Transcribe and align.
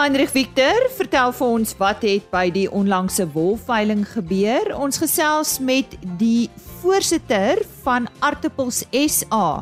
Heinrich 0.00 0.30
Victor, 0.32 0.86
vertel 0.96 1.28
vir 1.36 1.50
ons 1.58 1.74
wat 1.76 2.04
het 2.06 2.28
by 2.32 2.46
die 2.48 2.64
onlangse 2.72 3.26
wolveiling 3.34 4.06
gebeur. 4.08 4.70
Ons 4.72 4.96
gesels 4.96 5.58
met 5.60 5.92
die 6.16 6.46
voorsitter 6.80 7.60
van 7.82 8.06
Artappels 8.24 8.78
SA. 8.96 9.60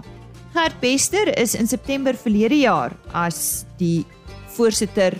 Gert 0.54 0.77
Bester 0.79 1.32
is 1.35 1.57
in 1.59 1.66
September 1.66 2.14
verlede 2.14 2.61
jaar 2.61 2.95
as 3.11 3.64
die 3.80 4.04
voorsitter 4.54 5.16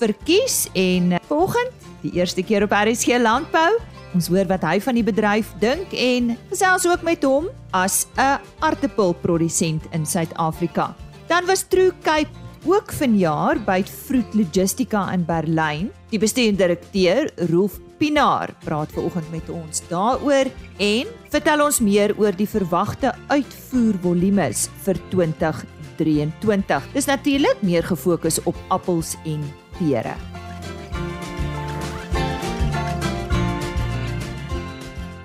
verkies 0.00 0.64
en 0.74 1.14
vanoggend 1.28 1.86
die 2.02 2.16
eerste 2.18 2.42
keer 2.42 2.66
op 2.66 2.74
RSG 2.74 3.20
Landbou. 3.22 3.70
Ons 4.18 4.26
hoor 4.34 4.50
wat 4.50 4.66
hy 4.66 4.80
van 4.82 4.98
die 4.98 5.06
bedryf 5.06 5.52
dink 5.62 5.94
en 5.94 6.32
gesels 6.50 6.88
ook 6.90 7.06
met 7.06 7.22
hom 7.22 7.46
as 7.70 8.08
'n 8.18 8.42
aartappelprodusent 8.58 9.86
in 9.92 10.02
Suid-Afrika. 10.02 10.90
Dan 11.30 11.46
was 11.46 11.62
True 11.62 11.94
Cape 12.02 12.45
ook 12.66 12.92
vanjaar 12.92 13.60
by 13.62 13.82
Fruit 13.86 14.34
Logistica 14.34 15.04
in 15.12 15.24
Berlyn. 15.24 15.90
Die 16.10 16.18
bestuurende 16.18 16.64
direkteur, 16.64 17.30
Rolf 17.50 17.78
Pinaar, 17.98 18.50
praat 18.64 18.90
vanoggend 18.92 19.30
met 19.30 19.50
ons 19.50 19.82
daaroor 19.88 20.50
en 20.82 21.12
vertel 21.30 21.62
ons 21.64 21.78
meer 21.80 22.14
oor 22.18 22.34
die 22.36 22.48
verwagte 22.50 23.12
uitvoervolumes 23.30 24.66
vir 24.86 24.98
2023. 25.12 26.88
Dis 26.96 27.06
natuurlik 27.06 27.62
meer 27.62 27.86
gefokus 27.86 28.40
op 28.44 28.58
appels 28.74 29.14
en 29.24 29.44
pere. 29.78 30.16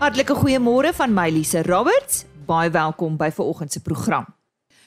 Hartlike 0.02 0.38
goeiemôre 0.38 0.94
van 0.98 1.14
my 1.14 1.30
Lise 1.30 1.66
Roberts. 1.66 2.26
Baie 2.46 2.70
welkom 2.74 3.18
by 3.18 3.30
vanoggend 3.34 3.72
se 3.74 3.82
program 3.82 4.30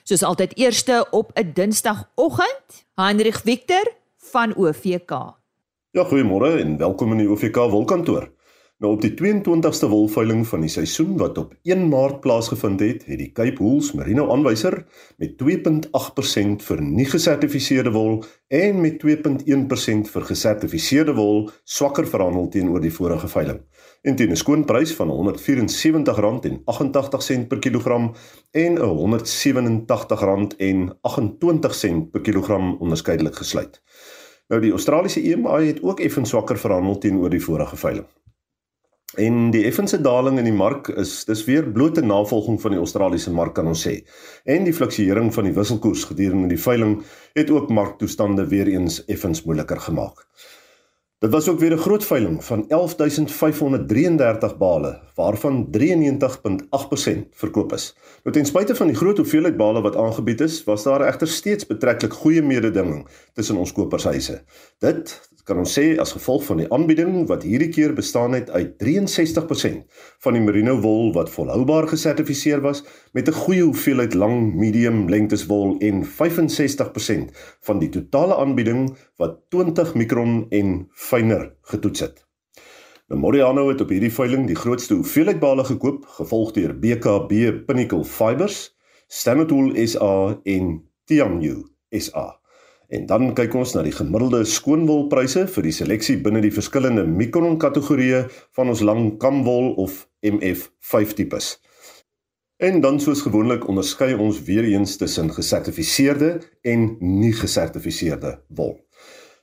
soos 0.04 0.22
altyd 0.22 0.56
eerste 0.56 1.06
op 1.10 1.30
'n 1.34 1.50
Dinsdagoggend, 1.54 2.86
Heinrich 2.94 3.40
Victor 3.40 3.92
van 4.16 4.56
OVK. 4.56 5.10
Ja, 5.90 6.04
goeiemôre 6.04 6.60
en 6.60 6.76
welkom 6.76 7.10
in 7.10 7.18
die 7.18 7.28
OVK 7.28 7.56
wolkantoor. 7.56 8.32
Nou 8.78 8.92
op 8.92 9.00
die 9.00 9.14
22ste 9.14 9.88
wolveiling 9.88 10.46
van 10.46 10.60
die 10.60 10.68
seisoen 10.68 11.16
wat 11.16 11.38
op 11.38 11.54
1 11.62 11.88
Maart 11.88 12.20
plaasgevind 12.20 12.80
het, 12.80 13.04
het 13.06 13.18
die 13.18 13.32
Cape 13.32 13.62
Wools 13.62 13.92
Merino 13.92 14.32
aanwyser 14.32 14.86
met 15.16 15.36
2.8% 15.42 16.62
vir 16.62 16.82
nie 16.82 17.06
gesertifiseerde 17.06 17.90
wol 17.90 18.24
en 18.48 18.80
met 18.80 18.98
2.1% 19.06 20.10
vir 20.10 20.22
gesertifiseerde 20.22 21.14
wol 21.14 21.50
swakker 21.64 22.06
verhandel 22.06 22.48
teenoor 22.48 22.80
die 22.80 22.92
vorige 22.92 23.28
veiling 23.28 23.62
en 24.04 24.16
teen 24.16 24.30
'n 24.30 24.36
skoonprys 24.36 24.94
van 24.94 25.10
R174.88 25.10 27.46
per 27.48 27.58
kilogram 27.58 28.14
en 28.50 28.78
R187.28 28.78 28.84
per 32.10 32.20
kilogram 32.20 32.76
onderskeidelik 32.80 33.36
gesluit. 33.36 33.82
Nou 34.48 34.60
die 34.60 34.70
Australiese 34.70 35.22
EMA 35.22 35.60
het 35.60 35.82
ook 35.82 36.00
effens 36.00 36.28
swakker 36.28 36.58
verhandel 36.58 36.98
teenoor 36.98 37.30
die 37.30 37.42
vorige 37.42 37.76
veiling. 37.76 38.06
En 39.14 39.50
die 39.50 39.64
effense 39.64 40.00
daling 40.00 40.38
in 40.38 40.44
die 40.44 40.52
mark 40.52 40.88
is 40.88 41.24
dis 41.24 41.44
weer 41.44 41.72
blote 41.72 42.02
navolging 42.02 42.60
van 42.60 42.70
die 42.70 42.80
Australiese 42.80 43.32
mark 43.32 43.54
kan 43.54 43.66
ons 43.66 43.86
sê. 43.86 44.06
En 44.44 44.64
die 44.64 44.74
fluktuering 44.74 45.34
van 45.34 45.44
die 45.44 45.54
wisselkoers 45.54 46.04
gedurende 46.04 46.48
die 46.50 46.60
veiling 46.60 47.02
het 47.32 47.50
ook 47.50 47.70
marktoestande 47.70 48.48
weer 48.48 48.66
eens 48.66 49.04
effens 49.04 49.42
moeiliker 49.42 49.80
gemaak. 49.80 50.26
Dit 51.18 51.30
was 51.30 51.48
ook 51.48 51.58
weer 51.58 51.72
'n 51.72 51.78
groot 51.78 52.04
veiling 52.04 52.44
van 52.44 52.64
11533 52.68 54.56
bale 54.56 55.00
waarvan 55.14 55.70
93.8% 55.70 57.26
verkoop 57.30 57.72
is. 57.72 57.96
Nou 58.22 58.36
ten 58.36 58.46
spyte 58.46 58.74
van 58.74 58.86
die 58.86 58.96
groot 58.96 59.16
hoeveelheid 59.16 59.56
bale 59.56 59.80
wat 59.80 59.96
aangebied 59.96 60.40
is, 60.40 60.64
was 60.64 60.82
daar 60.82 61.06
egter 61.06 61.28
steeds 61.28 61.66
betreklik 61.66 62.12
goeie 62.12 62.42
mededinging 62.42 63.08
tussen 63.32 63.56
ons 63.56 63.72
kopershuise. 63.72 64.42
Dit 64.78 65.30
kan 65.44 65.60
ons 65.60 65.72
sê 65.76 65.84
as 66.00 66.14
gevolg 66.16 66.44
van 66.46 66.62
die 66.62 66.68
aanbieding 66.72 67.26
wat 67.28 67.44
hierdie 67.44 67.68
keer 67.68 67.92
bestaan 67.96 68.32
het 68.36 68.50
uit 68.50 68.74
63% 68.80 69.84
van 70.24 70.36
die 70.36 70.42
merino 70.44 70.78
wol 70.80 71.12
wat 71.16 71.32
volhoubaar 71.32 71.88
gesertifiseer 71.90 72.62
was 72.64 72.84
met 73.12 73.28
'n 73.28 73.40
goeie 73.44 73.62
hoeveelheid 73.62 74.14
lang, 74.14 74.54
medium 74.54 75.08
lengtes 75.08 75.46
wol 75.46 75.76
en 75.80 76.04
65% 76.04 77.32
van 77.60 77.78
die 77.78 77.88
totale 77.88 78.36
aanbieding 78.36 78.96
wat 79.16 79.40
20 79.50 79.94
mikron 79.94 80.46
en 80.50 80.88
fyner 80.92 81.52
getoets 81.62 82.00
het. 82.00 82.24
Nou 83.08 83.20
Moriano 83.20 83.68
het 83.68 83.80
op 83.80 83.88
hierdie 83.88 84.12
veiling 84.12 84.46
die 84.46 84.56
grootste 84.56 84.94
hoeveelheid 84.94 85.38
bale 85.40 85.64
gekoop, 85.64 86.06
gevolg 86.06 86.52
deur 86.52 86.78
BKB 86.78 87.64
Pinnacle 87.66 88.04
Fibers, 88.04 88.76
Stanotool 89.06 89.74
SA 89.86 90.40
en 90.44 90.90
Tianyu 91.04 91.68
SA. 91.90 92.43
En 92.88 93.06
dan 93.06 93.34
kyk 93.34 93.54
ons 93.56 93.74
na 93.74 93.82
die 93.86 93.94
gemiddelde 93.94 94.44
skoonwolpryse 94.44 95.46
vir 95.54 95.68
die 95.68 95.74
seleksie 95.74 96.16
binne 96.22 96.42
die 96.44 96.54
verskillende 96.54 97.06
mikron 97.08 97.58
kategorieë 97.62 98.24
van 98.56 98.72
ons 98.72 98.82
lang 98.84 99.14
kamwol 99.22 99.72
of 99.80 100.04
MF5 100.26 101.14
tipes. 101.16 101.54
En 102.62 102.80
dan 102.80 103.00
soos 103.00 103.22
gewoonlik 103.24 103.68
onderskei 103.68 104.14
ons 104.14 104.42
weer 104.46 104.64
eens 104.64 104.96
tussen 104.96 105.32
gesertifiseerde 105.34 106.40
en 106.62 106.96
nie 107.00 107.32
gesertifiseerde 107.34 108.38
wol. 108.48 108.78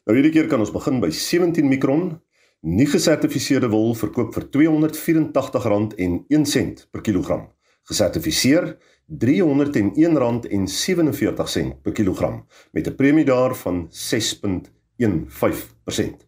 Nou 0.05 0.15
hierdie 0.17 0.33
keer 0.33 0.47
kan 0.49 0.59
ons 0.63 0.73
begin 0.73 1.01
by 1.03 1.11
17 1.13 1.67
mikron. 1.69 2.21
Nie 2.61 2.87
gesertifiseerde 2.89 3.69
wol 3.73 3.95
verkoop 3.97 4.33
vir 4.37 4.45
R284.01 4.47 6.87
per 6.93 7.01
kilogram. 7.05 7.43
Gesertifiseer 7.89 8.63
R301.47 9.11 11.81
per 11.81 11.91
kilogram 11.91 12.45
met 12.71 12.87
'n 12.87 12.95
premie 12.95 13.25
daarvan 13.25 13.87
6.15%. 13.89 16.25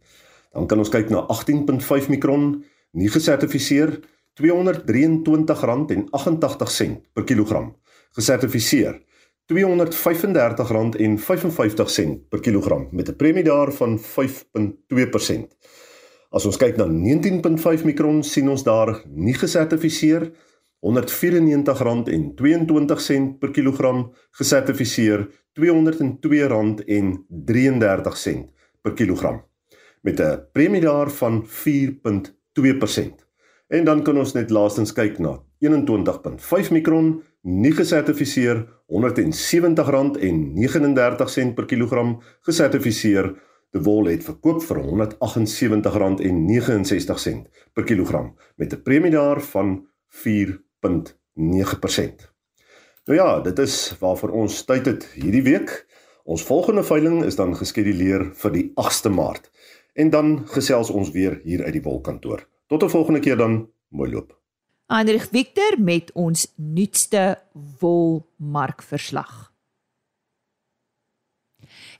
Dan 0.51 0.67
kan 0.67 0.77
ons 0.77 0.89
kyk 0.89 1.09
na 1.09 1.25
18.5 1.27 2.09
mikron, 2.09 2.65
nie 2.91 3.09
gesertifiseer 3.09 3.99
R223.88 4.41 7.01
per 7.13 7.23
kilogram. 7.23 7.75
Gesertifiseer 8.11 9.01
R235.55 9.51 9.55
per 12.29 12.39
kilogram 12.39 12.87
met 12.91 13.09
'n 13.09 13.15
premie 13.15 13.43
daarvan 13.43 13.99
5.2%. 13.99 15.57
As 16.29 16.45
ons 16.45 16.57
kyk 16.57 16.77
na 16.77 16.87
19.5 16.87 17.83
mikron 17.83 18.23
sien 18.23 18.49
ons 18.49 18.63
daar 18.63 19.03
nie 19.05 19.33
gesertifiseer 19.33 20.31
R194.22 20.83 23.37
per 23.39 23.51
kilogram 23.51 24.13
gesertifiseer 24.31 25.29
R202.33 25.55 28.43
per 28.81 28.93
kilogram 28.93 29.43
met 30.03 30.19
'n 30.19 30.47
premie 30.51 30.81
daar 30.81 31.09
van 31.09 31.47
4.2%. 31.47 33.27
En 33.67 33.83
dan 33.83 34.03
kan 34.03 34.17
ons 34.17 34.33
net 34.33 34.49
laastens 34.49 34.93
kyk 34.93 35.19
na 35.19 35.43
21.5 35.59 36.71
mikron 36.71 37.23
nie 37.41 37.71
gesertifiseer 37.71 38.67
R170.39 38.87 41.53
per 41.53 41.65
kilogram 41.65 42.21
gesertifiseer 42.41 43.41
De 43.69 43.81
Wol 43.81 44.05
het 44.05 44.23
verkoop 44.23 44.63
vir 44.63 44.77
R178.69 44.77 44.83
per 47.73 47.83
kilogram 47.83 48.35
met 48.55 48.73
'n 48.73 48.81
premie 48.83 49.11
daar 49.11 49.41
van 49.41 49.87
4%. 50.07 50.72
0.9%. 50.83 52.29
Nou 53.05 53.19
ja, 53.19 53.39
dit 53.39 53.59
is 53.59 53.95
waarvoor 53.99 54.29
ons 54.29 54.63
tyd 54.65 54.85
het 54.85 55.07
hierdie 55.13 55.43
week. 55.43 55.85
Ons 56.23 56.43
volgende 56.47 56.83
veiling 56.83 57.23
is 57.23 57.35
dan 57.35 57.55
geskeduleer 57.55 58.29
vir 58.39 58.51
die 58.51 58.71
8ste 58.79 59.11
Maart. 59.11 59.51
En 59.93 60.09
dan 60.09 60.47
gesels 60.47 60.89
ons 60.89 61.11
weer 61.11 61.41
hier 61.43 61.63
uit 61.63 61.73
die 61.73 61.83
wolkantoor. 61.83 62.47
Tot 62.67 62.83
'n 62.83 62.89
volgende 62.89 63.19
keer 63.19 63.37
dan, 63.37 63.69
mooi 63.89 64.11
loop. 64.11 64.39
Heinrich 64.87 65.27
Victor 65.29 65.79
met 65.79 66.11
ons 66.13 66.53
nuutste 66.55 67.39
wolmarkverslag. 67.79 69.52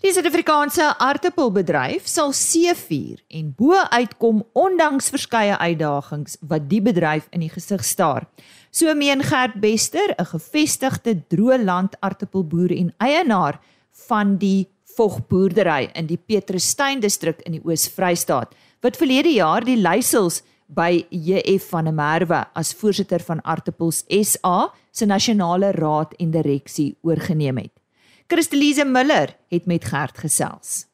Die 0.04 0.12
Suid-Afrikaanse 0.12 0.90
aardappelbedryf 1.00 2.10
sal 2.12 2.34
seëvier 2.36 3.22
en 3.40 3.54
bo 3.56 3.78
uitkom 3.96 4.42
ondanks 4.60 5.06
verskeie 5.14 5.56
uitdagings 5.56 6.34
wat 6.50 6.66
die 6.68 6.82
bedryf 6.84 7.30
in 7.32 7.46
die 7.46 7.52
gesig 7.54 7.86
staar. 7.88 8.26
So 8.68 8.92
meen 9.00 9.24
Gert 9.24 9.54
Bester, 9.64 10.12
'n 10.12 10.26
gevestigde 10.26 11.14
droëland 11.32 11.96
aardappelboer 12.02 12.76
en 12.76 12.92
eienaar 13.00 13.62
van 14.10 14.36
die 14.38 14.68
Vogboerdery 14.98 15.90
in 15.96 16.08
die 16.08 16.20
Petrusstein 16.20 17.00
distrik 17.00 17.40
in 17.48 17.54
die 17.54 17.64
Oos-Vrystaat, 17.64 18.52
wat 18.82 18.98
verlede 18.98 19.32
jaar 19.32 19.64
die 19.64 19.78
leiersels 19.78 20.44
by 20.68 21.06
JF 21.10 21.70
van 21.70 21.86
der 21.86 21.94
Merwe 21.94 22.46
as 22.54 22.74
voorsitter 22.74 23.24
van 23.24 23.40
Aardappels 23.46 24.04
SA 24.10 24.74
se 24.92 25.06
nasionale 25.06 25.72
raad 25.72 26.14
en 26.20 26.32
direksie 26.32 26.98
oorgeneem 27.04 27.58
het. 27.58 27.83
Christelise 28.28 28.86
Miller 28.86 29.36
het 29.52 29.66
met 29.66 29.86
Gert 29.86 30.18
gesels. 30.18 30.86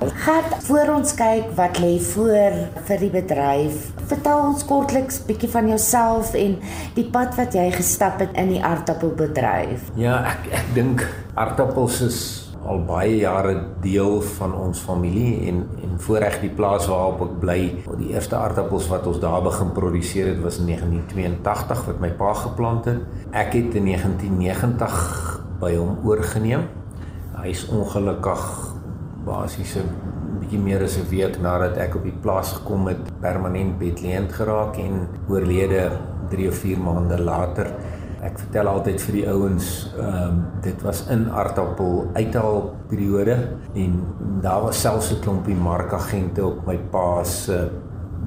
Gert, 0.00 0.54
voor 0.64 0.92
ons 0.94 1.10
kyk 1.18 1.50
wat 1.58 1.78
lê 1.82 1.96
voor 2.12 2.54
vir 2.86 3.02
die 3.02 3.10
bedryf, 3.10 3.88
vertel 4.10 4.44
ons 4.46 4.62
kortliks 4.66 5.18
bietjie 5.26 5.50
van 5.52 5.68
jouself 5.68 6.32
en 6.38 6.54
die 6.96 7.04
pad 7.12 7.34
wat 7.38 7.56
jy 7.58 7.66
gestap 7.74 8.22
het 8.22 8.32
in 8.38 8.54
die 8.54 8.62
aardappelbedryf. 8.62 9.90
Ja, 9.98 10.20
ek 10.32 10.48
ek 10.62 10.72
dink 10.78 11.04
aardappels 11.34 12.00
is 12.06 12.22
al 12.62 12.84
baie 12.86 13.18
jare 13.18 13.56
deel 13.82 14.20
van 14.38 14.54
ons 14.54 14.80
familie 14.86 15.48
en 15.50 15.64
en 15.82 15.98
voorreg 16.06 16.38
die 16.40 16.52
plaas 16.56 16.86
waarop 16.90 17.26
ek 17.26 17.36
bly. 17.42 17.60
Die 17.98 18.14
eerste 18.14 18.38
aardappels 18.38 18.88
wat 18.90 19.06
ons 19.10 19.20
daar 19.22 19.42
begin 19.44 19.74
produseer 19.76 20.32
het 20.32 20.40
was 20.46 20.62
in 20.62 20.70
1982 20.70 21.86
wat 21.90 22.02
my 22.02 22.14
pa 22.22 22.32
geplant 22.46 22.90
het. 22.90 23.02
Ek 23.34 23.54
het 23.58 23.74
in 23.78 23.90
1990 23.90 25.41
by 25.62 25.76
hom 25.78 26.00
oorgeneem. 26.06 26.66
Hy 27.38 27.50
is 27.54 27.62
ongelukkig 27.70 28.42
basies 29.26 29.76
'n 29.78 29.88
bietjie 30.40 30.58
meer 30.58 30.82
as 30.82 30.98
'n 30.98 31.08
week 31.10 31.38
nadat 31.40 31.78
ek 31.78 31.94
op 31.94 32.02
die 32.02 32.18
plaas 32.22 32.52
gekom 32.52 32.88
het, 32.88 33.02
permanent 33.20 33.78
bedleend 33.78 34.32
geraak 34.32 34.76
en 34.76 35.08
oorlede 35.28 35.90
3 36.30 36.48
of 36.48 36.54
4 36.54 36.78
maande 36.78 37.18
later. 37.22 37.70
Ek 38.22 38.38
vertel 38.38 38.66
altyd 38.66 39.00
vir 39.00 39.12
die 39.12 39.28
ouens, 39.28 39.94
ehm 39.98 40.28
um, 40.28 40.44
dit 40.62 40.82
was 40.82 41.06
in 41.08 41.30
aardappel 41.30 42.10
uithaal 42.14 42.74
periode 42.88 43.36
en 43.74 43.92
daar 44.40 44.62
was 44.62 44.80
selfs 44.80 45.12
'n 45.12 45.20
klompie 45.20 45.56
markagente 45.56 46.44
op 46.44 46.66
my 46.66 46.78
pa 46.90 47.24
se 47.24 47.70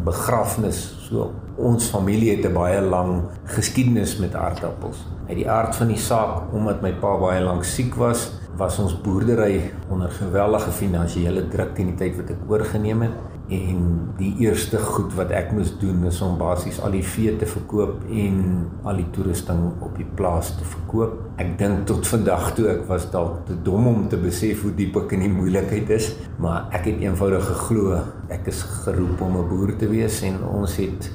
begrafnis. 0.04 0.96
So 1.10 1.32
ons 1.58 1.90
familie 1.90 2.36
het 2.36 2.46
'n 2.46 2.54
baie 2.54 2.82
lang 2.82 3.24
geskiedenis 3.44 4.18
met 4.18 4.36
aardappels. 4.36 5.06
Uit 5.28 5.38
die 5.38 5.50
aard 5.50 5.76
van 5.76 5.88
die 5.88 5.98
saak, 5.98 6.54
omdat 6.54 6.82
my 6.82 6.94
pa 6.94 7.18
baie 7.18 7.42
lank 7.42 7.64
siek 7.64 7.96
was, 7.96 8.32
was 8.58 8.80
ons 8.80 9.02
boerdery 9.02 9.72
onder 9.90 10.12
geweldige 10.12 10.72
finansiële 10.72 11.48
druk 11.48 11.76
teen 11.76 11.86
die 11.92 11.96
tyd 11.96 12.16
wat 12.16 12.30
ek 12.30 12.46
oorgeneem 12.48 13.02
het 13.02 13.12
en 13.50 13.82
die 14.18 14.32
eerste 14.42 14.80
goed 14.82 15.12
wat 15.14 15.30
ek 15.30 15.52
moes 15.54 15.74
doen 15.80 16.06
is 16.10 16.22
om 16.26 16.38
basies 16.38 16.80
al 16.82 16.96
die 16.96 17.04
vee 17.04 17.36
te 17.38 17.46
verkoop 17.46 18.08
en 18.10 18.40
al 18.84 18.96
die 18.96 19.10
toerusting 19.14 19.68
op 19.86 19.98
die 19.98 20.08
plaas 20.18 20.56
te 20.58 20.66
verkoop. 20.66 21.20
Ek 21.38 21.58
dink 21.60 21.86
tot 21.86 22.08
vandag 22.08 22.56
toe 22.58 22.70
ek 22.72 22.88
was 22.88 23.06
dalk 23.14 23.44
te 23.46 23.58
dom 23.68 23.88
om 23.92 24.08
te 24.10 24.18
besef 24.18 24.64
hoe 24.66 24.74
diep 24.74 24.98
ek 25.04 25.14
in 25.20 25.28
die 25.28 25.34
moeilikheid 25.36 25.90
is, 25.90 26.16
maar 26.42 26.72
ek 26.72 26.90
het 26.90 27.04
eenvoudig 27.06 27.46
geglo 27.52 28.00
ek 28.34 28.48
is 28.48 28.64
geroep 28.86 29.22
om 29.22 29.38
'n 29.38 29.48
boer 29.50 29.76
te 29.78 29.88
wees 29.90 30.22
en 30.24 30.42
ons 30.44 30.76
het 30.78 31.12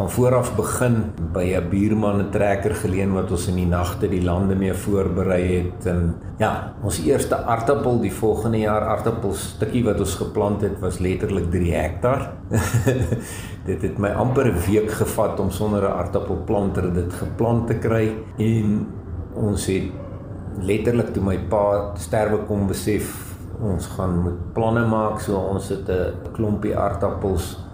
van 0.00 0.10
vooraf 0.10 0.56
begin 0.56 0.94
by 1.32 1.44
'n 1.56 1.68
buurman 1.68 2.20
'n 2.20 2.30
trekker 2.30 2.74
geleen 2.74 3.12
wat 3.12 3.30
ons 3.30 3.46
in 3.48 3.54
die 3.54 3.66
nagte 3.66 4.08
die 4.08 4.22
lande 4.22 4.54
mee 4.54 4.72
voorberei 4.72 5.56
het. 5.56 5.86
En 5.86 6.14
ja, 6.38 6.72
ons 6.82 7.04
eerste 7.04 7.36
aartappel 7.36 8.00
die 8.00 8.12
volgende 8.12 8.58
jaar 8.58 8.82
aartappel 8.82 9.32
stukkie 9.32 9.84
wat 9.84 9.98
ons 9.98 10.14
geplant 10.14 10.60
het 10.60 10.80
was 10.80 10.98
letterlik 10.98 11.50
3 11.50 11.74
hektaar. 11.74 12.32
dit 13.70 13.82
het 13.82 13.98
my 13.98 14.08
amper 14.08 14.46
'n 14.46 14.60
week 14.70 14.90
gevat 14.90 15.40
om 15.40 15.50
sonder 15.50 15.82
'n 15.82 15.92
aartappelplanter 15.92 16.92
dit 16.92 17.12
geplant 17.12 17.66
te 17.66 17.74
kry. 17.74 18.16
En 18.38 18.86
ons 19.34 19.66
het 19.66 19.92
letterlik 20.60 21.12
toe 21.12 21.22
my 21.22 21.38
pa 21.38 21.92
sterwe 21.94 22.38
kom 22.46 22.66
besef 22.66 23.36
ons 23.60 23.86
gaan 23.86 24.22
moet 24.22 24.52
planne 24.52 24.86
maak. 24.86 25.20
So 25.20 25.36
ons 25.36 25.68
het 25.68 25.88
'n 25.88 26.32
klompie 26.32 26.76
aartappels 26.76 27.69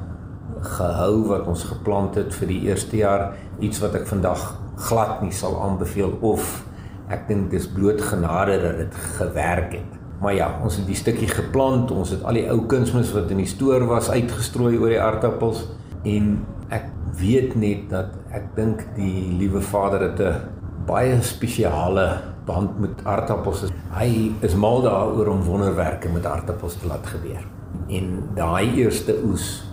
gehou 0.61 1.27
wat 1.29 1.47
ons 1.47 1.65
geplant 1.65 2.15
het 2.15 2.35
vir 2.35 2.49
die 2.49 2.61
eerste 2.69 2.97
jaar 2.97 3.35
iets 3.61 3.81
wat 3.83 3.95
ek 3.95 4.07
vandag 4.07 4.43
glad 4.89 5.23
nie 5.23 5.33
sal 5.33 5.57
aanbeveel 5.63 6.19
of 6.21 6.65
ek 7.13 7.29
dink 7.29 7.51
dis 7.51 7.69
bloot 7.71 8.01
genade 8.03 8.59
dat 8.63 8.81
dit 8.83 8.99
gewerk 9.19 9.73
het. 9.79 9.93
Maar 10.21 10.35
ja, 10.35 10.49
ons 10.65 10.79
het 10.81 10.87
die 10.89 10.97
stukkie 10.97 11.29
geplant, 11.29 11.91
ons 11.93 12.11
het 12.11 12.25
al 12.25 12.39
die 12.41 12.47
ou 12.51 12.63
kunsmis 12.71 13.13
wat 13.15 13.31
in 13.31 13.43
die 13.43 13.51
stoor 13.51 13.85
was 13.87 14.11
uitgestrooi 14.11 14.77
oor 14.79 14.93
die 14.93 15.01
aardappels 15.01 15.67
en 16.09 16.39
ek 16.73 16.89
weet 17.21 17.55
net 17.57 17.87
dat 17.93 18.17
ek 18.35 18.49
dink 18.57 18.83
die 18.97 19.37
liewe 19.39 19.61
Vader 19.61 20.09
het 20.09 20.21
'n 20.21 20.41
baie 20.87 21.23
spesiale 21.23 22.23
band 22.47 22.79
met 22.81 23.05
aardappels. 23.05 23.67
Hy 23.91 24.33
is 24.41 24.55
mal 24.55 24.83
daaroor 24.83 25.27
om 25.27 25.43
wonderwerke 25.43 26.09
met 26.09 26.27
aardappels 26.27 26.77
te 26.77 26.87
laat 26.87 27.07
gebeur. 27.07 27.43
En 27.89 28.29
daai 28.35 28.75
eerste 28.75 29.17
oes 29.25 29.65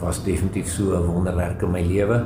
was 0.00 0.22
definitief 0.24 0.68
so 0.68 0.94
'n 0.96 1.06
wonderwerk 1.06 1.62
in 1.62 1.70
my 1.70 1.82
lewe. 1.82 2.24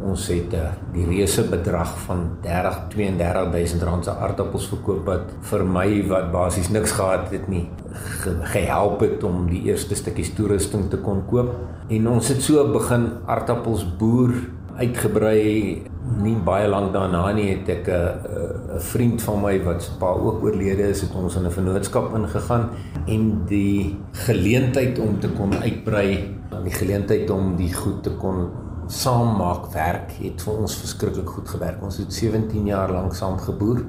Ons 0.00 0.28
het 0.28 0.54
uh, 0.54 0.72
die 0.92 1.04
reuse 1.04 1.42
bedrag 1.44 1.98
van 2.06 2.30
30 2.40 2.88
32000 2.88 3.82
rand 3.82 4.04
se 4.04 4.10
aardappels 4.10 4.68
verkoop 4.68 5.04
wat 5.04 5.34
vir 5.40 5.64
my 5.64 6.06
wat 6.08 6.32
basies 6.32 6.70
niks 6.70 6.92
gehad 6.92 7.28
het 7.30 7.48
nie 7.48 7.68
ge 7.92 8.36
gehelp 8.42 9.00
het 9.00 9.22
om 9.24 9.46
die 9.50 9.62
eerste 9.68 9.94
stukkies 9.94 10.32
toerusting 10.34 10.88
te 10.90 10.96
kon 10.96 11.22
koop. 11.26 11.52
En 11.88 12.08
ons 12.08 12.28
het 12.28 12.42
so 12.42 12.64
begin 12.72 13.10
aardappels 13.26 13.84
boer 13.98 14.32
uitgebrei 14.76 15.82
nie 16.22 16.36
baie 16.36 16.68
lank 16.68 16.92
daarna 16.92 17.32
nie 17.32 17.48
het 17.50 17.68
ek 17.68 17.88
'n 17.88 18.76
'n 18.76 18.80
vriend 18.80 19.22
van 19.22 19.42
my 19.42 19.62
wat 19.64 19.82
se 19.82 19.90
pa 19.98 20.06
ook 20.06 20.42
oorlede 20.42 20.88
is 20.88 21.00
het 21.00 21.14
ons 21.14 21.36
in 21.36 21.46
'n 21.46 21.50
vennootskap 21.50 22.14
ingegaan 22.14 22.70
en 23.06 23.44
die 23.46 23.96
geleentheid 24.12 24.98
om 24.98 25.20
te 25.20 25.28
kon 25.28 25.54
uitbrei 25.54 26.40
die 26.64 26.72
geleentheid 26.72 27.30
om 27.30 27.56
die 27.56 27.72
goed 27.74 28.02
te 28.02 28.10
kon 28.10 28.48
saam 28.90 29.36
maak 29.38 29.70
werk 29.74 30.12
het 30.18 30.42
vir 30.42 30.62
ons 30.64 30.74
verskriklik 30.80 31.28
goed 31.30 31.48
gewerk. 31.48 31.82
Ons 31.82 32.00
het 32.02 32.12
17 32.12 32.66
jaar 32.66 32.90
lank 32.90 33.14
saam 33.14 33.38
geboer. 33.38 33.84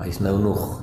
Hy's 0.00 0.20
nou 0.24 0.38
nog 0.40 0.80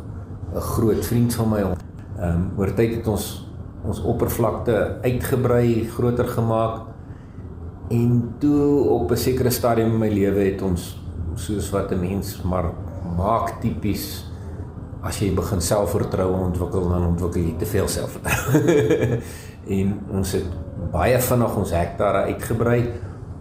'n 0.54 0.60
groot 0.60 1.06
vriend 1.06 1.34
van 1.34 1.50
my. 1.50 1.62
Ehm 1.62 1.76
um, 2.22 2.52
oor 2.58 2.74
tyd 2.74 2.96
het 2.96 3.08
ons 3.08 3.44
ons 3.86 4.02
oppervlakte 4.02 4.98
uitgebrei, 5.02 5.86
groter 5.90 6.28
gemaak. 6.28 6.95
En 7.90 8.36
toe 8.40 8.90
op 8.90 9.12
'n 9.12 9.16
sekere 9.18 9.50
stadium 9.50 9.92
in 9.92 9.98
my 9.98 10.10
lewe 10.10 10.40
het 10.52 10.62
ons 10.62 10.98
soos 11.36 11.70
wat 11.70 11.92
'n 11.92 12.00
mens 12.00 12.42
maar 12.42 12.72
maak 13.18 13.62
tipies 13.62 14.26
as 15.04 15.20
jy 15.20 15.34
begin 15.34 15.62
selfvertroue 15.62 16.34
ontwikkel 16.50 16.90
dan 16.90 17.06
ontwikkel 17.08 17.42
jy 17.42 17.56
te 17.58 17.66
veel 17.66 17.88
selfvertroue. 17.88 19.20
en 19.78 20.00
ons 20.10 20.32
het 20.32 20.48
baie 20.92 21.20
vinnig 21.20 21.56
ons 21.56 21.72
hektare 21.72 22.26
uitgebrei. 22.32 22.80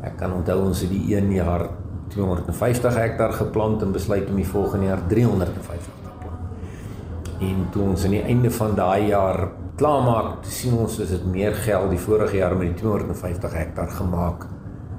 Ek 0.05 0.17
kan 0.21 0.33
onthou 0.33 0.59
ons 0.67 0.81
het 0.81 0.91
die 0.91 1.17
een 1.17 1.33
jaar 1.33 1.69
250 2.13 2.95
hektaar 2.95 3.33
geplant 3.33 3.83
en 3.83 3.93
besluit 3.93 4.29
om 4.29 4.37
die 4.37 4.49
volgende 4.49 4.87
jaar 4.87 5.03
350 5.09 5.93
te 6.03 6.13
plant. 6.21 7.41
En 7.41 7.67
toe 7.71 7.83
ons 7.83 8.05
aan 8.05 8.11
die 8.11 8.23
einde 8.23 8.51
van 8.51 8.75
daai 8.75 9.07
jaar 9.07 9.49
klaarmaak, 9.79 10.45
sien 10.47 10.77
ons 10.79 10.99
is 11.03 11.11
dit 11.11 11.25
meer 11.27 11.55
geld. 11.65 11.91
Die 11.91 12.03
vorige 12.03 12.39
jaar 12.39 12.55
met 12.59 12.71
die 12.71 12.81
250 12.83 13.57
hektaar 13.59 13.91
gemaak 13.91 14.47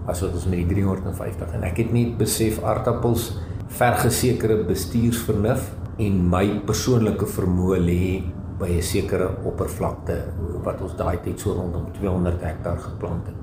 as 0.05 0.21
wat 0.21 0.35
ons 0.37 0.45
met 0.51 0.61
die 0.61 0.75
350 0.83 1.55
en 1.57 1.63
ek 1.65 1.79
het 1.81 1.93
net 1.95 2.11
besef 2.19 2.59
aardappels 2.61 3.31
vergesekerde 3.73 4.59
bestuursvernuf 4.67 5.71
en 6.03 6.19
my 6.29 6.43
persoonlike 6.67 7.25
vermoë 7.25 7.79
lê 7.81 8.05
by 8.59 8.69
'n 8.75 8.81
sekere 8.81 9.29
oppervlakte 9.43 10.17
wat 10.63 10.81
ons 10.81 10.93
daai 10.95 11.17
tyd 11.23 11.39
so 11.39 11.53
rondom 11.53 11.91
200 11.93 12.41
hektaar 12.41 12.77
geplant 12.77 13.27
het. 13.27 13.35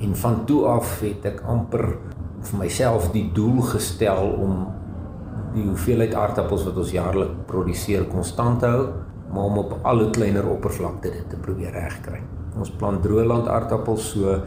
En 0.00 0.14
van 0.14 0.44
toe 0.44 0.66
af 0.66 1.00
het 1.00 1.24
ek 1.24 1.42
amper 1.46 1.96
vir 2.42 2.58
myself 2.58 3.12
die 3.12 3.30
doel 3.32 3.62
gestel 3.62 4.36
om 4.38 4.66
die 5.54 5.64
hoeveelheid 5.64 6.14
aardappels 6.14 6.64
wat 6.64 6.76
ons 6.76 6.92
jaarliks 6.92 7.46
produseer 7.46 8.04
konstant 8.04 8.60
te 8.60 8.66
hou, 8.66 8.92
maar 9.36 9.50
om 9.50 9.58
op 9.60 9.74
al 9.84 10.00
hoe 10.00 10.10
kleiner 10.16 10.46
oppervlakte 10.48 11.10
dit 11.12 11.26
te 11.28 11.36
probeer 11.36 11.74
regkry. 11.76 12.22
Ons 12.56 12.72
plant 12.80 13.02
droëland 13.04 13.50
aardappels, 13.52 14.14
so 14.14 14.38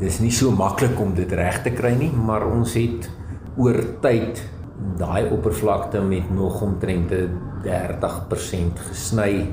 dis 0.00 0.20
nie 0.24 0.32
so 0.32 0.48
maklik 0.56 0.96
om 1.00 1.12
dit 1.14 1.32
reg 1.36 1.60
te 1.62 1.74
kry 1.76 1.92
nie, 1.98 2.08
maar 2.08 2.46
ons 2.48 2.72
het 2.78 3.10
oor 3.60 3.76
tyd 4.00 4.40
daai 4.96 5.28
oppervlakte 5.28 6.00
met 6.00 6.30
nog 6.32 6.62
omtrent 6.64 7.12
30% 7.66 8.80
gesny 8.88 9.50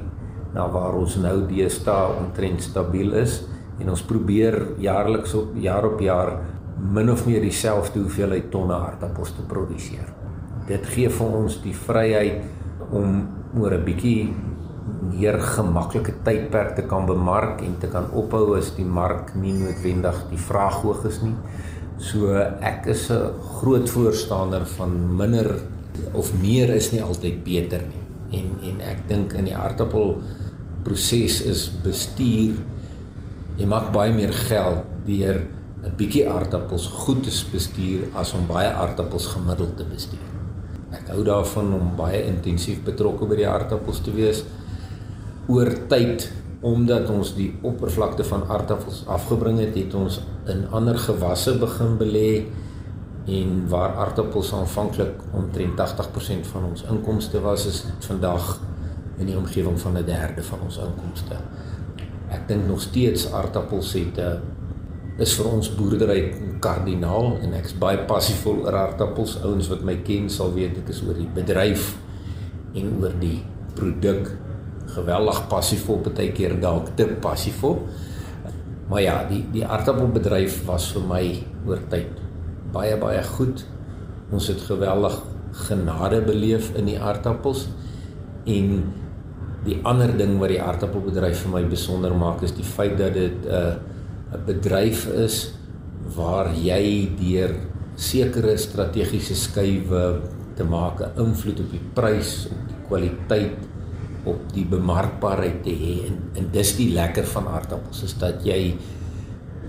na 0.54 0.70
waar 0.72 0.96
ons 0.96 1.18
nou 1.20 1.42
deesdae 1.50 2.14
omtrent 2.22 2.64
stabiel 2.64 3.18
is 3.20 3.42
en 3.82 3.92
ons 3.92 4.06
probeer 4.08 4.56
jaarliks 4.82 5.36
op 5.36 5.58
jaar 5.60 5.90
op 5.92 6.00
jaar 6.02 6.38
min 6.80 7.12
of 7.12 7.26
meer 7.28 7.44
dieselfde 7.44 8.00
hoeveelheid 8.00 8.48
tonne 8.54 8.78
aardappels 8.78 9.34
te 9.36 9.44
produseer. 9.50 10.08
Dit 10.70 10.88
gee 10.94 11.10
vir 11.12 11.36
ons 11.42 11.60
die 11.64 11.76
vryheid 11.76 12.46
om 12.92 13.28
oor 13.60 13.74
'n 13.74 13.84
bietjie 13.84 14.34
meer 14.88 15.40
gemaklike 15.42 16.14
tydperk 16.24 16.76
te 16.78 16.86
kan 16.88 17.08
bemark 17.10 17.62
en 17.66 17.76
te 17.82 17.90
kan 17.92 18.08
ophou 18.16 18.56
as 18.58 18.72
die 18.78 18.86
mark 18.86 19.34
nie 19.36 19.54
noodwendig 19.58 20.20
die 20.32 20.40
vraag 20.40 20.82
hoog 20.84 21.06
is 21.10 21.22
nie. 21.24 21.36
So 22.00 22.32
ek 22.62 22.88
is 22.88 23.10
'n 23.10 23.34
groot 23.60 23.90
voorstander 23.90 24.66
van 24.78 25.18
minder 25.18 25.60
of 26.14 26.32
meer 26.42 26.70
is 26.70 26.92
nie 26.92 27.02
altyd 27.02 27.44
beter 27.44 27.82
nie. 27.82 28.04
En 28.40 28.48
en 28.70 28.82
ek 28.82 29.08
dink 29.08 29.34
in 29.34 29.46
die 29.46 29.56
aardappel 29.56 30.22
proses 30.84 31.42
is 31.42 31.70
bestuur 31.84 32.56
jy 33.58 33.66
maak 33.66 33.92
baie 33.92 34.14
meer 34.14 34.34
geld 34.34 34.86
deur 35.06 35.42
'n 35.84 35.96
bietjie 35.98 36.30
aardappels 36.30 36.88
goed 36.88 37.24
te 37.24 37.32
bestuur 37.52 38.08
as 38.14 38.34
om 38.34 38.48
baie 38.48 38.70
aardappels 38.70 39.28
gemiddeld 39.28 39.78
te 39.78 39.84
bestuur. 39.84 40.28
Ek 40.92 41.08
hou 41.08 41.24
daarvan 41.24 41.74
om 41.74 41.96
baie 41.96 42.24
intensief 42.26 42.84
betrokke 42.84 43.26
by 43.26 43.36
die 43.36 43.48
aardappels 43.48 44.00
te 44.02 44.12
wees 44.12 44.44
oor 45.48 45.72
tyd 45.88 46.28
omdat 46.66 47.10
ons 47.14 47.36
die 47.38 47.52
oppervlakte 47.62 48.26
van 48.28 48.48
aardappels 48.50 49.04
afgebring 49.14 49.60
het, 49.62 49.76
het 49.78 49.94
ons 49.96 50.20
in 50.50 50.66
ander 50.76 50.98
gewasse 51.00 51.54
begin 51.62 51.98
belê 52.00 52.32
en 53.28 53.68
waar 53.70 53.98
aardappels 54.02 54.54
aanvanklik 54.56 55.22
omtrent 55.38 55.78
80% 55.80 56.48
van 56.52 56.70
ons 56.72 56.84
inkomste 56.90 57.42
was, 57.44 57.68
is 57.68 57.84
dit 57.86 58.10
vandag 58.10 58.58
in 59.20 59.30
die 59.30 59.38
omgewing 59.38 59.80
van 59.80 59.98
'n 59.98 60.06
derde 60.06 60.44
van 60.44 60.60
ons 60.66 60.78
inkomste. 60.78 61.36
Ek 62.30 62.48
dink 62.48 62.68
nog 62.68 62.82
steeds 62.82 63.32
aardappels 63.32 63.94
het 63.94 64.18
'n 64.18 64.22
uh, 64.22 64.40
is 65.18 65.34
vir 65.34 65.48
ons 65.50 65.76
boerdery 65.76 66.34
kardinaal 66.60 67.38
en 67.42 67.54
ek's 67.54 67.74
baie 67.78 67.98
passievol 67.98 68.66
oor 68.66 68.76
aardappels. 68.76 69.38
Ouens 69.44 69.68
wat 69.68 69.82
my 69.82 69.96
ken 69.96 70.30
sal 70.30 70.54
weet 70.54 70.78
ek 70.78 70.90
is 70.90 71.02
oor 71.02 71.18
die 71.18 71.30
bedryf 71.34 71.96
en 72.74 72.92
oor 73.02 73.14
die 73.20 73.44
produk 73.74 74.30
geweldig 74.96 75.48
passievol, 75.52 76.02
baie 76.08 76.32
keer 76.32 76.56
dalk 76.62 76.94
te 76.96 77.08
passievol. 77.22 77.82
Maar 78.88 79.02
ja, 79.02 79.18
die 79.28 79.44
die 79.52 79.66
aardappelbedryf 79.66 80.62
was 80.68 80.92
vir 80.94 81.04
my 81.10 81.24
oor 81.68 81.82
tyd 81.92 82.22
baie 82.72 82.96
baie 83.00 83.24
goed. 83.36 83.66
Ons 84.32 84.48
het 84.52 84.62
geweldig 84.68 85.18
genade 85.68 86.22
beleef 86.22 86.72
in 86.76 86.88
die 86.88 87.00
aardappels 87.00 87.68
en 88.48 88.82
die 89.68 89.78
ander 89.88 90.14
ding 90.16 90.38
wat 90.40 90.52
die 90.54 90.62
aardappelbedryf 90.64 91.44
vir 91.44 91.54
my 91.58 91.64
besonder 91.68 92.16
maak 92.16 92.44
is 92.48 92.54
die 92.56 92.68
feit 92.68 92.98
dat 93.00 93.14
dit 93.14 93.46
'n 93.46 93.52
uh, 93.52 93.76
'n 94.34 94.44
bedryf 94.46 95.08
is 95.08 95.54
waar 96.16 96.52
jy 96.54 97.10
deur 97.20 97.56
sekere 97.96 98.58
strategiese 98.58 99.36
skuwe 99.36 100.22
te 100.56 100.64
maak 100.64 101.02
'n 101.02 101.20
invloed 101.26 101.60
op 101.60 101.72
die 101.72 101.86
prys, 101.94 102.48
op 102.52 102.62
die 102.68 102.82
kwaliteit, 102.88 103.58
op 104.34 104.54
die 104.54 104.66
bemarkbaarheid 104.66 105.64
te 105.64 105.74
hê 105.74 105.96
en 106.10 106.22
en 106.38 106.50
dis 106.54 106.76
die 106.78 106.92
lekker 106.94 107.26
van 107.34 107.48
aardappels 107.48 108.04
is 108.08 108.16
dat 108.22 108.46
jy 108.46 108.76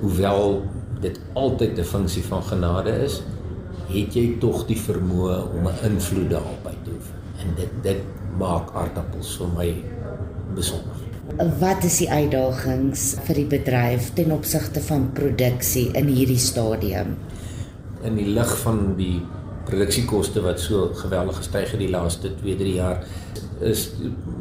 hoewel 0.00 0.62
dit 1.00 1.21
altyd 1.33 1.79
'n 1.79 1.85
funksie 1.85 2.25
van 2.25 2.43
genade 2.43 2.91
is, 3.05 3.23
het 3.88 4.15
jy 4.15 4.37
tog 4.41 4.67
die 4.67 4.81
vermoë 4.81 5.37
om 5.57 5.69
'n 5.69 5.85
invloed 5.85 6.31
daarop 6.31 6.67
uit 6.67 6.85
te 6.85 6.91
oefen. 6.91 7.17
En 7.41 7.55
dit 7.57 7.71
dit 7.83 8.00
maak 8.38 8.75
aardappels 8.75 9.37
vir 9.37 9.49
my 9.57 9.75
besonder. 10.55 10.97
Wat 11.59 11.85
is 11.85 11.99
die 11.99 12.11
uitdagings 12.11 13.17
vir 13.27 13.35
die 13.35 13.47
bedryf 13.47 14.12
ten 14.15 14.33
opsigte 14.33 14.81
van 14.81 15.11
produksie 15.12 15.91
in 15.93 16.07
hierdie 16.07 16.38
stadium? 16.38 17.17
In 18.03 18.17
die 18.17 18.27
lig 18.27 18.59
van 18.59 18.97
die 18.97 19.23
produksiekoste 19.65 20.41
wat 20.41 20.61
so 20.61 20.88
geweldig 20.95 21.37
gestyg 21.37 21.71
het 21.71 21.81
die 21.81 21.91
laaste 21.91 22.31
2-3 22.41 22.75
jaar 22.75 23.05
is 23.61 23.88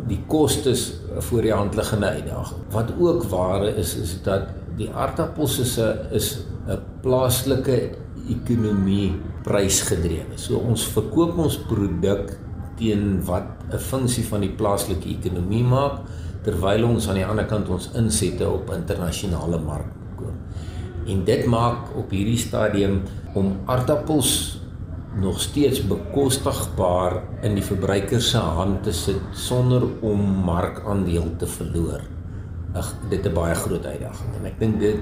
die 0.08 0.20
kostes 0.28 0.94
voor 1.30 1.42
die 1.42 1.54
hand 1.54 1.76
liggende 1.76 2.10
uitdaging. 2.20 2.62
Wat 2.72 2.94
ook 3.00 3.24
ware 3.32 3.76
is 3.76 3.96
is 3.96 4.18
dat 4.24 4.50
die 4.78 4.90
aardappels 4.94 5.60
is 5.60 5.78
'n 5.78 6.08
is 6.12 6.38
'n 6.68 6.80
plaaslike 7.02 7.96
ekonomie 8.30 9.16
prysgedrewe. 9.44 10.36
So 10.36 10.58
ons 10.58 10.88
verkoop 10.88 11.38
ons 11.38 11.58
produk 11.58 12.38
teen 12.76 13.26
wat 13.26 13.48
'n 13.72 13.80
funksie 13.80 14.26
van 14.26 14.42
die 14.42 14.56
plaaslike 14.56 15.08
ekonomie 15.10 15.64
maak 15.64 16.02
terwyl 16.44 16.84
ons 16.88 17.08
aan 17.10 17.16
die 17.16 17.26
ander 17.26 17.46
kant 17.46 17.70
ons 17.70 17.90
insette 17.96 18.50
op 18.50 18.72
internasionale 18.72 19.60
mark 19.60 19.92
koop. 20.16 20.36
En 21.08 21.24
dit 21.24 21.46
maak 21.46 21.96
op 21.96 22.12
hierdie 22.12 22.38
stadium 22.38 23.02
om 23.34 23.58
aardappels 23.66 24.57
nog 25.20 25.42
steeds 25.42 25.82
bekostigbaar 25.88 27.22
in 27.42 27.56
die 27.58 27.64
verbruiker 27.64 28.22
se 28.22 28.38
hand 28.38 28.84
te 28.84 28.94
sit 28.94 29.22
sonder 29.34 29.84
om 30.06 30.22
markandeel 30.46 31.32
te 31.38 31.48
verloor. 31.48 32.02
Ag, 32.78 32.94
dit 33.10 33.26
is 33.26 33.32
'n 33.32 33.34
baie 33.34 33.56
groot 33.56 33.86
uitdaging. 33.86 34.36
En 34.40 34.46
ek 34.46 34.60
dink 34.60 34.80
dit 34.80 35.00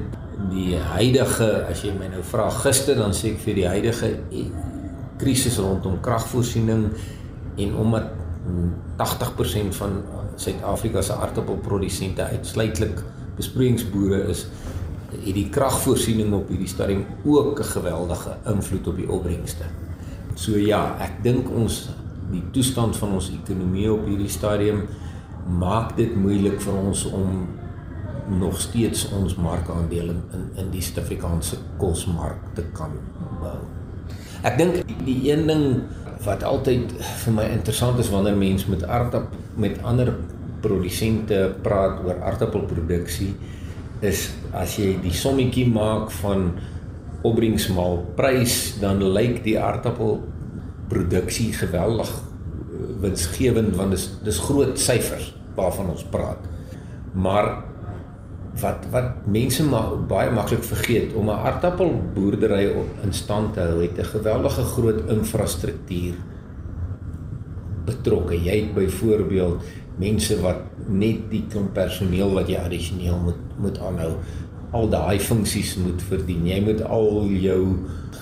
die 0.49 0.77
huidige, 0.77 1.65
as 1.69 1.81
jy 1.81 1.93
my 1.99 2.07
nou 2.07 2.23
vra 2.23 2.49
gister 2.49 2.95
dan 2.95 3.13
sê 3.13 3.33
ek 3.33 3.39
vir 3.39 3.55
die 3.55 3.67
huidige 3.67 4.15
krisis 5.17 5.57
rondom 5.57 5.99
kragvoorsiening 5.99 6.91
en 7.57 7.75
omdat 7.75 8.03
80% 8.97 9.75
van 9.75 10.03
Suid-Afrika 10.35 11.01
se 11.01 11.13
aardappelprodusente 11.13 12.23
uitsluitlik 12.23 13.03
besproeiingsboere 13.35 14.27
is, 14.29 14.47
het 15.11 15.33
die 15.33 15.49
kragvoorsiening 15.49 16.33
op 16.33 16.49
hierdie 16.49 16.67
stadium 16.67 17.05
ook 17.23 17.59
'n 17.59 17.63
geweldige 17.63 18.37
invloed 18.45 18.87
op 18.87 18.95
die 18.95 19.09
opbrengste. 19.09 19.63
So 20.35 20.59
ja, 20.59 20.97
ek 20.99 21.21
dink 21.23 21.49
ons 21.51 21.85
die 22.31 22.43
toestand 22.55 22.97
van 22.99 23.15
ons 23.17 23.31
ekonomie 23.31 23.87
op 23.91 24.03
hierdie 24.09 24.31
stadium 24.31 24.83
maak 25.45 25.93
dit 25.95 26.15
moeilik 26.17 26.57
vir 26.63 26.75
ons 26.75 27.05
om 27.13 27.45
nog 28.39 28.57
steeds 28.59 29.05
ons 29.13 29.35
markandeel 29.37 30.09
in 30.09 30.45
in 30.57 30.71
die 30.73 30.81
Suid-Afrikaanse 30.81 31.59
kosmark 31.79 32.41
te 32.57 32.65
kan 32.75 32.95
bou. 33.41 33.59
Ek 34.45 34.57
dink 34.57 34.81
die 35.05 35.19
een 35.29 35.45
ding 35.47 35.65
wat 36.25 36.43
altyd 36.43 36.95
vir 37.23 37.35
my 37.35 37.45
interessant 37.53 37.99
is 38.01 38.09
wanneer 38.13 38.37
mense 38.37 38.69
met 38.71 38.83
aardappel 38.83 39.43
met 39.61 39.77
ander 39.87 40.11
produsente 40.65 41.37
praat 41.63 42.01
oor 42.03 42.19
aardappelproduksie 42.25 43.31
is 44.03 44.31
as 44.51 44.75
jy 44.79 44.95
die 45.03 45.13
sommetjie 45.15 45.67
maak 45.71 46.09
van 46.21 46.49
opbrengs 47.25 47.67
maal 47.73 48.01
prys 48.17 48.75
dan 48.81 49.03
lyk 49.15 49.43
die 49.45 49.57
aardappelproduksie 49.59 51.51
geweldig 51.57 52.11
eh, 52.11 52.89
winsgewend 53.05 53.75
want 53.79 53.95
dis 53.97 54.09
dis 54.25 54.41
groot 54.47 54.79
syfers 54.79 55.31
waarvan 55.55 55.93
ons 55.95 56.03
praat. 56.11 56.41
Maar 57.15 57.63
wat 58.61 58.85
wat 58.91 59.25
mense 59.27 59.63
maar 59.67 59.95
baie 60.07 60.31
maklik 60.31 60.63
vergeet 60.63 61.13
om 61.13 61.29
'n 61.29 61.43
aardappelboerdery 61.47 62.71
in 63.03 63.13
stand 63.13 63.53
te 63.53 63.59
hou 63.59 63.81
het 63.81 63.97
'n 63.99 64.11
geweldige 64.15 64.63
groot 64.63 65.09
infrastruktuur 65.09 66.15
betrokke. 67.85 68.43
Jy 68.43 68.55
het 68.61 68.73
byvoorbeeld 68.73 69.61
mense 69.97 70.41
wat 70.41 70.61
net 70.87 71.29
die 71.31 71.45
klomp 71.49 71.73
personeel 71.73 72.33
wat 72.33 72.49
jy 72.51 72.59
addisioneel 72.59 73.17
moet 73.17 73.41
moet 73.57 73.77
aanhou 73.79 74.11
al 74.71 74.89
daai 74.89 75.19
funksies 75.19 75.75
moet 75.75 76.01
verdien. 76.09 76.45
Jy 76.47 76.61
moet 76.65 76.81
al 76.83 77.25
jou 77.41 77.61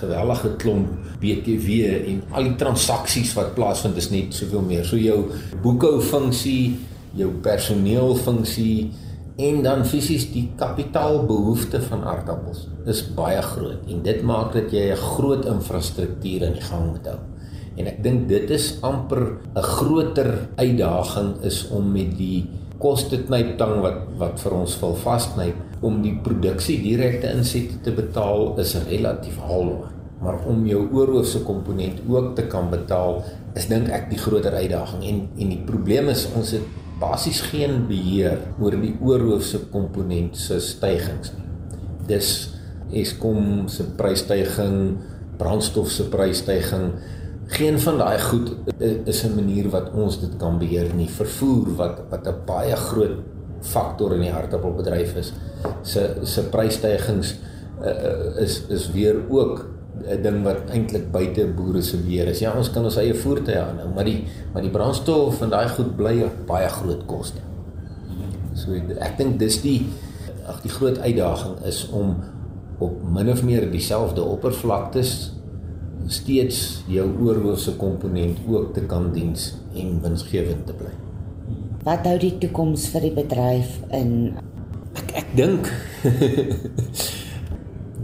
gewellige 0.00 0.50
klomp 0.60 0.88
BTW 1.22 1.68
en 2.10 2.22
al 2.34 2.50
die 2.50 2.56
transaksies 2.60 3.32
wat 3.38 3.54
plaasvind 3.54 3.96
is 4.00 4.10
net 4.12 4.34
soveel 4.36 4.64
meer. 4.66 4.84
So 4.84 5.00
jou 5.00 5.30
boekhou 5.62 6.00
funksie, 6.04 6.76
jou 7.14 7.30
personeel 7.44 8.16
funksie 8.18 8.90
en 9.40 9.62
dan 9.64 9.82
fisies 9.86 10.28
die 10.30 10.46
kapitaalbehoefte 10.58 11.80
van 11.88 12.04
aardappels 12.06 12.68
is 12.90 13.02
baie 13.16 13.40
groot 13.42 13.88
en 13.90 14.02
dit 14.06 14.20
maak 14.22 14.52
dat 14.54 14.70
jy 14.72 14.92
'n 14.92 14.96
groot 14.96 15.44
infrastruktuur 15.46 16.42
in 16.42 16.60
gang 16.60 16.90
moet 16.92 17.06
hou. 17.06 17.18
En 17.76 17.86
ek 17.86 18.02
dink 18.02 18.28
dit 18.28 18.50
is 18.50 18.78
amper 18.82 19.38
'n 19.56 19.62
groter 19.62 20.48
uitdaging 20.56 21.42
is 21.42 21.68
om 21.70 21.92
met 21.92 22.16
die 22.18 22.46
koste 22.78 23.18
knyptang 23.18 23.80
wat 23.80 23.98
wat 24.18 24.40
vir 24.40 24.52
ons 24.52 24.80
wil 24.80 24.94
vasknyp 24.94 25.56
om 25.84 26.00
die 26.04 26.14
produksie 26.24 26.78
direkte 26.82 27.32
insette 27.36 27.80
te 27.84 27.92
betaal 27.94 28.54
is 28.62 28.74
relatief 28.88 29.36
haalbaar. 29.44 29.92
Maar 30.24 30.38
om 30.48 30.62
jou 30.66 30.80
oorhoofse 30.96 31.42
komponent 31.44 32.00
ook 32.08 32.32
te 32.38 32.46
kan 32.48 32.70
betaal 32.72 33.20
is 33.58 33.68
dink 33.68 33.90
ek 33.92 34.08
die 34.10 34.20
groter 34.20 34.54
uitdaging 34.56 35.04
en 35.10 35.20
en 35.36 35.52
die 35.52 35.60
probleem 35.66 36.08
is 36.12 36.24
ons 36.32 36.54
het 36.56 36.64
basies 37.00 37.42
geen 37.50 37.84
beheer 37.90 38.38
oor 38.62 38.76
die 38.80 38.94
oorhoofse 39.02 39.66
komponent 39.72 40.38
se 40.38 40.60
stygings 40.62 41.34
nie. 41.34 41.48
Dis 42.08 42.30
Eskom 42.94 43.66
se 43.72 43.86
prysstyging, 43.98 44.96
brandstof 45.40 45.90
se 45.90 46.04
prysstyging, 46.12 46.92
geen 47.56 47.78
van 47.80 47.98
daai 47.98 48.18
goed 48.20 48.52
is 48.80 49.24
'n 49.24 49.34
manier 49.34 49.68
wat 49.70 49.92
ons 49.92 50.20
dit 50.20 50.36
kan 50.38 50.58
beheer 50.58 50.94
nie. 50.94 51.08
Vervoer 51.08 51.74
wat 51.76 52.02
wat 52.10 52.26
'n 52.26 52.44
baie 52.46 52.76
groot 52.76 53.33
faktor 53.64 54.14
in 54.16 54.26
die 54.26 54.32
aardappelbedryf 54.32 55.16
is, 55.20 55.32
se 55.82 56.08
se 56.28 56.44
prysstygings 56.52 57.36
uh, 57.80 58.42
is 58.42 58.62
is 58.68 58.90
weer 58.92 59.22
ook 59.28 59.64
'n 60.02 60.22
ding 60.22 60.42
wat 60.42 60.70
eintlik 60.70 61.10
buite 61.12 61.46
boere 61.56 61.82
se 61.82 61.96
beheer 61.96 62.28
is. 62.28 62.38
Ja, 62.42 62.52
ons 62.56 62.70
kan 62.70 62.84
ons 62.84 62.96
eie 62.96 63.14
voertuie 63.14 63.58
aanhou, 63.58 63.88
maar 63.94 64.04
die 64.04 64.24
maar 64.52 64.62
die 64.62 64.70
brandstof 64.70 65.42
en 65.42 65.50
daai 65.50 65.68
goed 65.68 65.96
bly 65.96 66.30
baie 66.46 66.68
groot 66.68 67.06
koste. 67.06 67.40
So 68.54 68.74
ek 68.74 69.16
dink 69.18 69.38
dis 69.38 69.60
die 69.62 69.86
ag 70.46 70.60
die 70.62 70.70
groot 70.70 70.98
uitdaging 70.98 71.62
is 71.64 71.88
om 71.90 72.16
op 72.78 73.00
min 73.16 73.30
of 73.30 73.42
meer 73.42 73.70
dieselfde 73.70 74.22
oppervlaktes 74.22 75.32
steeds 76.06 76.82
jou 76.90 77.06
oorhoofse 77.22 77.76
komponent 77.80 78.38
ook 78.48 78.74
te 78.74 78.84
kan 78.90 79.12
diens 79.12 79.54
en 79.74 80.00
winsgewend 80.02 80.66
te 80.66 80.76
bly. 80.76 80.92
Wat 81.84 82.06
hou 82.08 82.16
die 82.16 82.32
toekoms 82.40 82.86
vir 82.94 83.02
die 83.04 83.12
bedryf 83.12 83.74
in? 83.92 84.12
Ek 84.96 85.10
ek 85.20 85.32
dink 85.36 85.68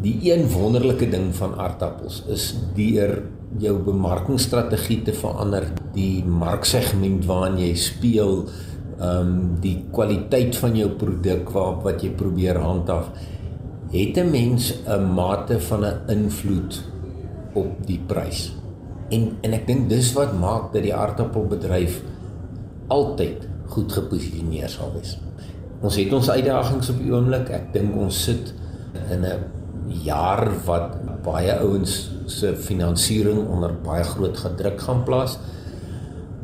Die 0.05 0.17
een 0.25 0.47
wonderlike 0.53 1.09
ding 1.13 1.29
van 1.37 1.57
aardappels 1.61 2.23
is 2.33 2.45
deur 2.77 3.19
jou 3.61 3.75
bemarkingsstrategie 3.85 5.03
te 5.05 5.13
verander, 5.17 5.67
die 5.93 6.23
marksegment 6.25 7.27
waarin 7.29 7.59
jy 7.61 7.73
speel, 7.77 8.45
ehm 9.01 9.01
um, 9.01 9.35
die 9.65 9.79
kwaliteit 9.93 10.57
van 10.61 10.77
jou 10.77 10.91
produk 11.01 11.49
waarop 11.53 11.85
wat 11.89 12.05
jy 12.05 12.13
probeer 12.17 12.61
handhaaf, 12.61 13.11
het 13.93 14.19
'n 14.21 14.31
mens 14.31 14.73
'n 14.87 15.05
mate 15.17 15.61
van 15.69 15.85
'n 15.85 16.01
invloed 16.09 16.81
op 17.55 17.87
die 17.87 18.01
prys. 18.07 18.53
En 19.11 19.37
en 19.43 19.53
ek 19.53 19.67
dink 19.67 19.89
dis 19.89 20.13
wat 20.13 20.33
maak 20.33 20.73
dat 20.73 20.83
die 20.83 20.95
aardappelbedryf 20.95 22.01
altyd 22.89 23.50
goed 23.71 23.93
geposisioneer 23.93 24.69
sal 24.69 24.93
wees. 24.95 25.17
Ons 25.81 25.97
het 25.97 26.13
ons 26.13 26.31
uitdagings 26.31 26.91
op 26.93 26.99
die 27.01 27.13
oomblik. 27.13 27.51
Ek 27.57 27.73
dink 27.73 27.97
ons 27.97 28.25
sit 28.25 28.53
in 29.11 29.25
'n 29.25 29.39
jaar 30.05 30.51
wat 30.67 30.99
baie 31.25 31.53
ouens 31.61 32.11
se 32.27 32.55
finansiering 32.57 33.49
onder 33.49 33.75
baie 33.85 34.05
groot 34.05 34.37
gedruk 34.37 34.81
gaan 34.81 35.05
plaas. 35.05 35.39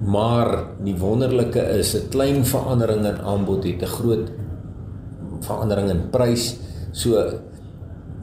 Maar 0.00 0.76
die 0.85 0.97
wonderlike 0.97 1.61
is 1.78 1.95
'n 1.95 2.09
klein 2.11 2.45
verandering 2.45 3.04
in 3.04 3.21
aanbod 3.21 3.64
het 3.64 3.83
'n 3.83 3.87
groot 3.87 4.30
verandering 5.40 5.90
in 5.90 6.11
prys. 6.11 6.56
So 6.92 7.40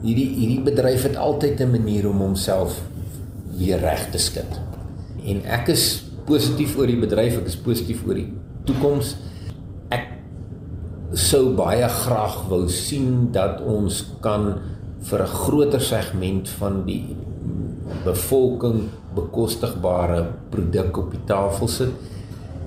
hierdie 0.02 0.28
hierdie 0.34 0.62
bedryf 0.62 1.02
het 1.02 1.16
altyd 1.16 1.60
'n 1.60 1.70
manier 1.70 2.08
om 2.08 2.18
homself 2.18 2.82
weer 3.56 3.78
reg 3.78 4.10
te 4.10 4.18
skud. 4.18 4.60
En 5.24 5.44
ek 5.44 5.68
is 5.68 6.04
positief 6.26 6.76
oor 6.76 6.86
die 6.86 6.98
bedryf, 6.98 7.38
ek 7.38 7.46
is 7.46 7.56
positief 7.56 8.04
oor 8.06 8.14
die 8.14 8.32
toekoms. 8.64 9.16
Ek 9.94 10.08
sou 11.12 11.54
baie 11.56 11.88
graag 11.88 12.44
wou 12.50 12.64
sien 12.68 13.30
dat 13.32 13.60
ons 13.60 14.04
kan 14.20 14.58
vir 15.04 15.20
'n 15.22 15.34
groter 15.44 15.80
segment 15.80 16.48
van 16.48 16.84
die 16.86 17.16
bevolking 18.04 18.88
bekostigbare 19.14 20.26
produk 20.50 20.96
op 20.96 21.10
die 21.10 21.24
tafel 21.26 21.68
sit. 21.68 21.92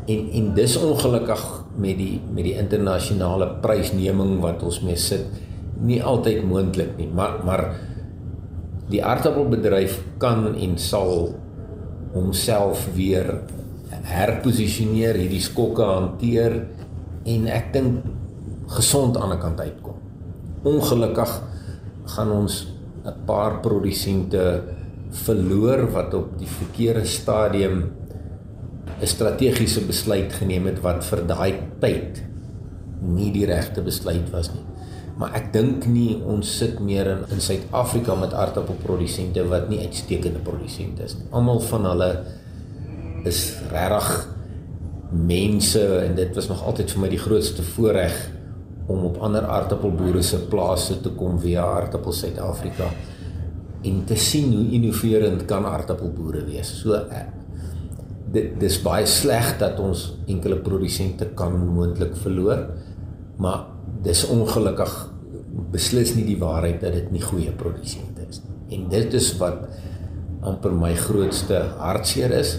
En 0.08 0.30
en 0.32 0.54
dis 0.54 0.78
ongelukkig 0.78 1.44
met 1.76 1.98
die 1.98 2.22
met 2.34 2.44
die 2.44 2.58
internasionale 2.58 3.48
prysneming 3.62 4.40
wat 4.40 4.64
ons 4.64 4.82
mee 4.82 4.96
sit 4.96 5.26
nie 5.82 6.00
altyd 6.04 6.44
moontlik 6.44 6.96
nie. 6.98 7.10
Maar 7.14 7.42
maar 7.46 7.64
die 8.90 9.04
aardappelbedryf 9.04 10.00
kan 10.22 10.56
en 10.56 10.78
sal 10.78 11.36
homself 12.14 12.88
weer 12.96 13.42
herposisioneer, 14.08 15.20
hierdie 15.20 15.44
skokke 15.44 15.86
hanteer 15.86 16.62
en 17.28 17.48
ek 17.52 17.74
dink 17.76 18.06
gesond 18.78 19.18
aan 19.20 19.36
die 19.36 19.42
kant 19.42 19.60
uitkom. 19.60 20.00
Ongelukkig 20.68 21.34
gaan 22.16 22.32
ons 22.32 22.68
'n 23.06 23.26
paar 23.26 23.60
produsente 23.60 24.64
verloor 25.12 25.88
wat 25.92 26.14
op 26.14 26.38
die 26.40 26.48
verkeerde 26.48 27.06
stadium 27.06 27.92
'n 29.02 29.08
strategiese 29.08 29.82
besluit 29.86 30.34
geneem 30.34 30.66
het 30.66 30.82
wat 30.82 31.04
vir 31.06 31.22
daai 31.28 31.54
tyd 31.80 32.24
nie 33.02 33.32
die 33.32 33.46
regte 33.46 33.82
besluit 33.82 34.30
was 34.32 34.50
nie. 34.54 34.64
Maar 35.18 35.34
ek 35.34 35.54
dink 35.54 35.86
nie 35.86 36.18
ons 36.26 36.58
sit 36.58 36.80
meer 36.80 37.08
in 37.08 37.24
in 37.34 37.42
Suid-Afrika 37.42 38.16
met 38.16 38.34
aardappelprodusente 38.34 39.48
wat 39.50 39.70
nie 39.70 39.80
uitstekende 39.80 40.40
produsente 40.40 41.04
is 41.04 41.16
nie. 41.18 41.28
Almal 41.32 41.60
van 41.60 41.86
hulle 41.86 42.10
is 43.28 43.44
regtig 43.72 44.10
mense 45.12 45.84
en 46.02 46.16
dit 46.18 46.34
was 46.36 46.50
nog 46.52 46.64
altyd 46.68 46.92
vir 46.94 47.04
my 47.04 47.12
die 47.12 47.22
grootste 47.22 47.64
voorreg 47.76 48.16
om 48.92 49.06
op 49.10 49.20
ander 49.24 49.46
aardappelboere 49.48 50.24
se 50.24 50.40
plase 50.52 51.00
te 51.04 51.12
kom 51.16 51.40
via 51.44 51.66
Aardappel 51.78 52.16
Suid-Afrika 52.16 52.88
en 53.88 54.04
te 54.08 54.16
sien 54.20 54.54
hoe 54.54 54.66
innoverend 54.76 55.46
kan 55.48 55.66
aardappelboere 55.68 56.44
wees. 56.48 56.72
So 56.82 56.98
eh, 56.98 57.26
dit 58.34 58.56
dis 58.60 58.80
baie 58.84 59.08
sleg 59.08 59.54
dat 59.62 59.80
ons 59.80 60.10
enkele 60.28 60.60
produsente 60.64 61.30
kan 61.38 61.56
moontlik 61.56 62.16
verloor, 62.24 62.66
maar 63.40 63.68
dis 64.04 64.26
ongelukkig 64.32 64.96
beslis 65.74 66.14
nie 66.16 66.26
die 66.28 66.40
waarheid 66.40 66.82
dat 66.84 66.96
dit 66.98 67.12
nie 67.14 67.24
goeie 67.24 67.54
produsente 67.60 68.26
is 68.28 68.42
nie. 68.44 68.58
En 68.78 68.90
dit 68.92 69.14
is 69.18 69.30
wat 69.40 69.64
amper 70.48 70.74
my 70.76 70.94
grootste 71.00 71.62
hartseer 71.80 72.34
is. 72.40 72.58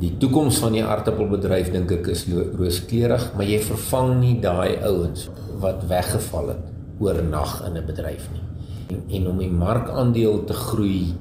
Die 0.00 0.14
toekoms 0.16 0.56
van 0.62 0.72
die 0.72 0.80
aardappelbedryf 0.80 1.66
dink 1.74 1.90
ek 1.92 2.06
is 2.14 2.22
rooskleurig, 2.32 3.26
maar 3.36 3.44
jy 3.44 3.58
vervang 3.60 4.14
nie 4.22 4.36
daai 4.40 4.80
ouens 4.88 5.26
wat 5.60 5.82
weggeval 5.90 6.54
het 6.54 6.62
oornag 7.04 7.58
in 7.66 7.76
'n 7.76 7.84
bedryf 7.84 8.30
nie. 8.32 8.44
En, 8.88 9.02
en 9.16 9.26
om 9.28 9.38
die 9.38 9.50
markandeel 9.50 10.44
te 10.44 10.56
groei 10.56 11.12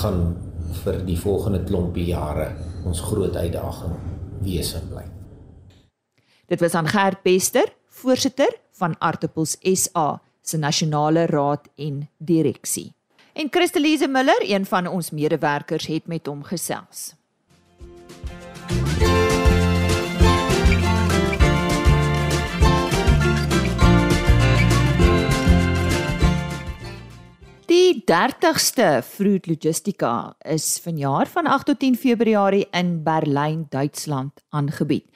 gaan 0.00 0.36
vir 0.84 1.04
die 1.04 1.18
volgende 1.18 1.60
klompie 1.68 2.06
jare 2.06 2.48
ons 2.84 3.00
groot 3.00 3.36
uitdaging 3.36 3.94
wees 4.40 4.74
en 4.74 4.88
bly. 4.88 5.04
Dit 6.48 6.60
was 6.60 6.74
aan 6.74 6.88
Gert 6.88 7.22
Bester, 7.22 7.68
voorsitter 7.88 8.56
van 8.72 8.96
Aardappels 8.98 9.56
SA 9.60 10.20
se 10.42 10.56
nasionale 10.56 11.26
raad 11.26 11.68
en 11.76 12.08
direksie. 12.18 12.92
En 13.32 13.48
Christelise 13.50 14.08
Miller, 14.08 14.40
een 14.40 14.66
van 14.66 14.86
ons 14.86 15.10
medewerkers, 15.10 15.86
het 15.86 16.06
met 16.06 16.26
hom 16.26 16.42
gesels. 16.42 17.14
Die 27.72 28.02
30ste 28.04 29.00
Fruit 29.00 29.46
Logistica 29.48 30.34
is 30.44 30.76
vanjaar 30.84 31.28
van 31.32 31.46
8 31.48 31.70
tot 31.70 31.78
10 31.80 31.94
Februarie 31.96 32.66
in 32.76 32.98
Berlyn, 33.02 33.62
Duitsland 33.70 34.42
aangebied. 34.50 35.06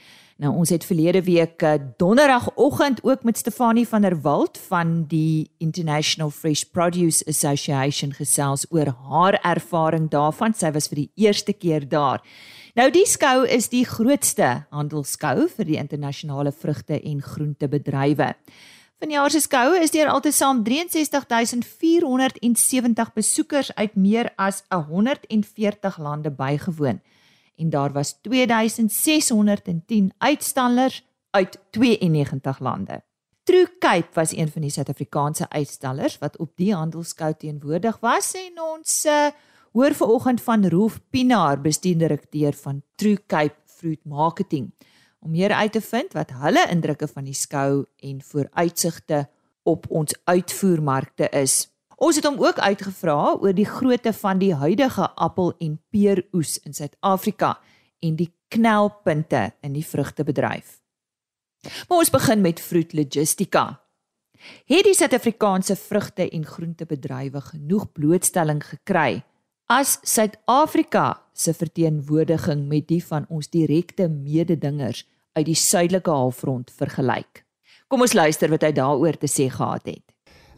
Nou 0.41 0.55
ons 0.63 0.71
het 0.73 0.85
verlede 0.85 1.21
week 1.27 1.61
eh, 1.63 1.75
donderdagoggend 2.01 3.03
ook 3.05 3.27
met 3.29 3.37
Stefanie 3.37 3.85
van 3.89 4.07
der 4.07 4.17
Walt 4.21 4.57
van 4.69 5.05
die 5.11 5.51
International 5.59 6.31
Fresh 6.31 6.63
Produce 6.63 7.27
Association 7.29 8.15
gesels 8.17 8.65
oor 8.71 8.95
haar 9.11 9.37
ervaring 9.43 10.09
daarvan. 10.09 10.57
Sy 10.57 10.71
was 10.73 10.89
vir 10.89 11.03
die 11.03 11.11
eerste 11.27 11.53
keer 11.53 11.85
daar. 11.89 12.25
Nou 12.73 12.89
die 12.91 13.05
skou 13.05 13.45
is 13.45 13.69
die 13.69 13.85
grootste 13.85 14.65
handelskou 14.71 15.51
vir 15.59 15.69
die 15.69 15.77
internasionale 15.77 16.55
vrugte 16.57 17.03
en 17.03 17.21
groentebedrywe. 17.21 18.33
Vanjaar 18.97 19.29
se 19.31 19.43
skou 19.45 19.75
is 19.77 19.91
deur 19.93 20.09
altesaam 20.09 20.63
63470 20.65 23.13
besoekers 23.13 23.69
uit 23.75 23.95
meer 23.95 24.33
as 24.41 24.63
140 24.73 25.99
lande 25.99 26.31
bygewoon 26.33 27.01
en 27.57 27.71
daar 27.71 27.93
was 27.93 28.19
2610 28.23 30.13
uitstallers 30.19 31.05
uit 31.31 31.59
92 31.71 32.59
lande. 32.59 33.03
True 33.43 33.79
Cape 33.79 34.09
was 34.13 34.33
een 34.33 34.49
van 34.49 34.63
die 34.63 34.71
Suid-Afrikaanse 34.71 35.49
uitstallers 35.49 36.19
wat 36.19 36.39
op 36.39 36.57
die 36.57 36.75
handelskou 36.75 37.35
teenwoordig 37.37 37.99
was 38.01 38.35
en 38.35 38.61
ons 38.61 39.05
uh, 39.07 39.27
hoor 39.73 39.95
vanoggend 39.95 40.41
van 40.41 40.69
Roof 40.69 41.01
Pinaar, 41.11 41.61
bestuurdirekteur 41.61 42.53
van 42.53 42.83
True 42.95 43.19
Cape 43.27 43.57
Fruit 43.65 44.05
Marketing, 44.05 44.75
om 45.21 45.31
meer 45.31 45.53
uit 45.53 45.73
te 45.73 45.81
vind 45.81 46.13
wat 46.13 46.35
hulle 46.43 46.67
indrukke 46.71 47.09
van 47.09 47.25
die 47.25 47.35
skou 47.35 47.87
en 47.97 48.23
vooruitsigte 48.23 49.27
op 49.67 49.87
ons 49.91 50.15
uitvoermarkte 50.25 51.29
is. 51.29 51.67
Ons 51.97 52.19
het 52.21 52.27
hom 52.29 52.37
ook 52.45 52.59
uitgevra 52.61 53.37
oor 53.41 53.55
die 53.57 53.69
grootte 53.69 54.13
van 54.13 54.39
die 54.39 54.53
huidige 54.55 55.09
appel 55.17 55.55
en 55.59 55.79
peeroes 55.91 56.59
in 56.59 56.77
Suid-Afrika 56.77 57.57
en 58.05 58.17
die 58.17 58.31
knelpunte 58.53 59.51
in 59.65 59.73
die 59.73 59.87
vrugtebedryf. 59.87 60.77
Maar 61.89 61.99
ons 62.05 62.13
begin 62.13 62.45
met 62.45 62.61
Fruit 62.61 62.93
Logistica. 62.93 63.65
Het 64.69 64.85
die 64.85 64.95
Suid-Afrikaanse 64.95 65.77
vrugte 65.77 66.29
en 66.29 66.45
groentebedrywe 66.47 67.41
genoeg 67.41 67.89
blootstelling 67.93 68.61
gekry 68.65 69.25
as 69.67 69.99
Suid-Afrika 70.07 71.23
se 71.35 71.53
verteenwoordiging 71.55 72.67
met 72.71 72.87
die 72.89 73.03
van 73.05 73.27
ons 73.29 73.49
direkte 73.51 74.09
mededingers 74.09 75.03
uit 75.35 75.47
die 75.49 75.59
suidelike 75.59 76.11
halfrond 76.11 76.71
vergelyk? 76.71 77.43
Kom 77.91 78.03
ons 78.07 78.15
luister 78.15 78.51
wat 78.51 78.63
hy 78.67 78.73
daaroor 78.75 79.19
te 79.19 79.31
sê 79.31 79.49
gehad 79.51 79.87
het. 79.91 80.05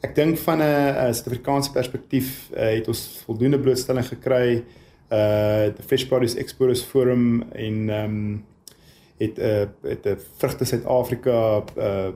Ek 0.04 0.14
dink 0.14 0.38
van 0.44 0.60
'n 0.62 1.14
Suid-Afrikaanse 1.14 1.72
perspektief 1.72 2.50
uh, 2.52 2.76
het 2.76 2.88
ons 2.88 3.22
voldoende 3.24 3.58
blootstelling 3.58 4.06
gekry 4.06 4.64
uh 5.10 5.72
die 5.72 5.82
Fish 5.88 6.04
Produce 6.04 6.38
Exporters 6.38 6.82
Forum 6.84 7.42
in 7.54 7.88
ehm 7.88 8.04
um, 8.04 8.44
het 9.18 9.38
'n 9.38 9.42
uh, 9.42 9.66
het 9.82 10.06
'n 10.06 10.18
vrugte 10.38 10.64
Suid-Afrika 10.64 11.64
uh 11.76 12.12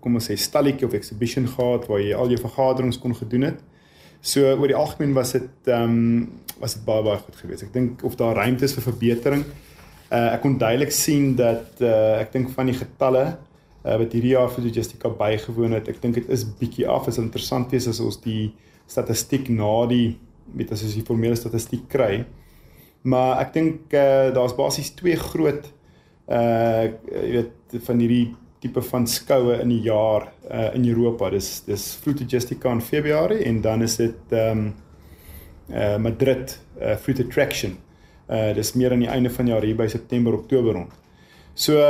kom 0.00 0.14
ons 0.14 0.30
sê 0.30 0.36
stalletjie 0.36 0.86
of 0.86 0.92
exhibition 0.92 1.48
gehad 1.48 1.86
waar 1.88 2.00
jy 2.00 2.14
al 2.14 2.28
jou 2.28 2.40
vergaderings 2.40 2.98
kon 2.98 3.14
gedoen 3.16 3.42
het. 3.42 3.60
So 4.26 4.42
oor 4.42 4.66
die 4.66 4.78
algemeen 4.78 5.14
was 5.14 5.36
dit 5.36 5.70
ehm 5.70 5.94
um, 5.94 6.28
was 6.58 6.72
dit 6.74 6.84
baie 6.86 7.02
baie 7.04 7.20
goed 7.20 7.36
geweest. 7.36 7.66
Ek 7.66 7.74
dink 7.74 8.02
of 8.06 8.16
daar 8.18 8.34
ruimte 8.34 8.64
is 8.64 8.74
vir 8.74 8.86
verbetering. 8.88 9.44
Uh 10.10 10.32
ek 10.34 10.40
kon 10.42 10.56
duidelik 10.58 10.94
sien 10.94 11.34
dat 11.38 11.82
uh 11.84 12.22
ek 12.22 12.32
dink 12.34 12.50
van 12.56 12.70
die 12.70 12.78
getalle 12.78 13.24
uh, 13.86 13.96
wat 14.00 14.16
hierdie 14.16 14.32
jaar 14.32 14.50
vir 14.50 14.66
logistika 14.66 15.12
bygewoon 15.20 15.76
het. 15.78 15.90
Ek 15.92 16.00
dink 16.02 16.18
dit 16.18 16.32
is 16.32 16.46
bietjie 16.58 16.88
af. 16.90 17.06
Is 17.12 17.20
interessant 17.22 17.70
wees 17.74 17.86
as 17.92 18.00
ons 18.02 18.18
die 18.24 18.50
statistiek 18.90 19.50
na 19.52 19.70
die 19.90 20.16
met 20.56 20.72
as 20.72 20.82
ons 20.86 20.96
die 20.96 21.06
formele 21.06 21.38
statistiek 21.38 21.86
kry. 21.92 22.24
Maar 23.06 23.44
ek 23.44 23.54
dink 23.54 23.94
uh, 23.94 24.32
daar's 24.34 24.56
basies 24.58 24.90
twee 24.98 25.18
groot 25.20 25.70
uh 26.26 26.90
jy 27.12 27.30
weet 27.36 27.78
van 27.86 28.02
hierdie 28.02 28.34
tipe 28.60 28.82
van 28.82 29.06
skoue 29.06 29.60
in 29.60 29.72
die 29.72 29.82
jaar 29.86 30.28
uh 30.50 30.74
in 30.74 30.86
Europa. 30.88 31.30
Dis 31.30 31.62
dis 31.66 31.86
Fruit 32.02 32.20
Logistica 32.20 32.72
in 32.72 32.80
Februarie 32.80 33.44
en 33.44 33.60
dan 33.60 33.82
is 33.82 33.96
dit 33.96 34.34
ehm 34.34 34.58
um, 34.58 34.74
uh 35.70 35.96
Madrid 35.96 36.58
uh 36.80 36.96
Fruit 36.96 37.20
Attraction. 37.20 37.76
Uh 38.28 38.54
dis 38.54 38.72
meer 38.74 38.92
aan 38.92 39.04
die 39.04 39.10
einde 39.10 39.30
van 39.30 39.46
jaar 39.46 39.62
hier 39.62 39.76
by 39.76 39.86
September 39.86 40.34
Oktober 40.34 40.72
rond. 40.72 40.92
So 41.54 41.80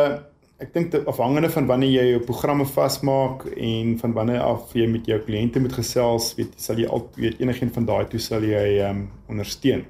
ek 0.56 0.72
dink 0.72 0.94
afhangende 1.04 1.50
van 1.52 1.66
wanneer 1.68 1.90
jy 1.90 2.04
jou 2.14 2.20
programme 2.24 2.64
vasmaak 2.66 3.44
en 3.56 3.98
van 4.00 4.12
wanneer 4.16 4.40
af 4.40 4.72
jy 4.72 4.86
met 4.88 5.06
jou 5.06 5.18
kliënte 5.20 5.60
moet 5.60 5.74
gesels, 5.76 6.30
weet 6.38 6.54
sal 6.56 6.80
jy 6.80 6.88
altyd 6.88 7.20
weet 7.24 7.44
enigiets 7.44 7.76
van 7.76 7.84
daai 7.84 8.06
toe 8.08 8.20
sal 8.20 8.44
jy 8.44 8.64
ehm 8.78 9.04
um, 9.04 9.04
ondersteun. 9.28 9.84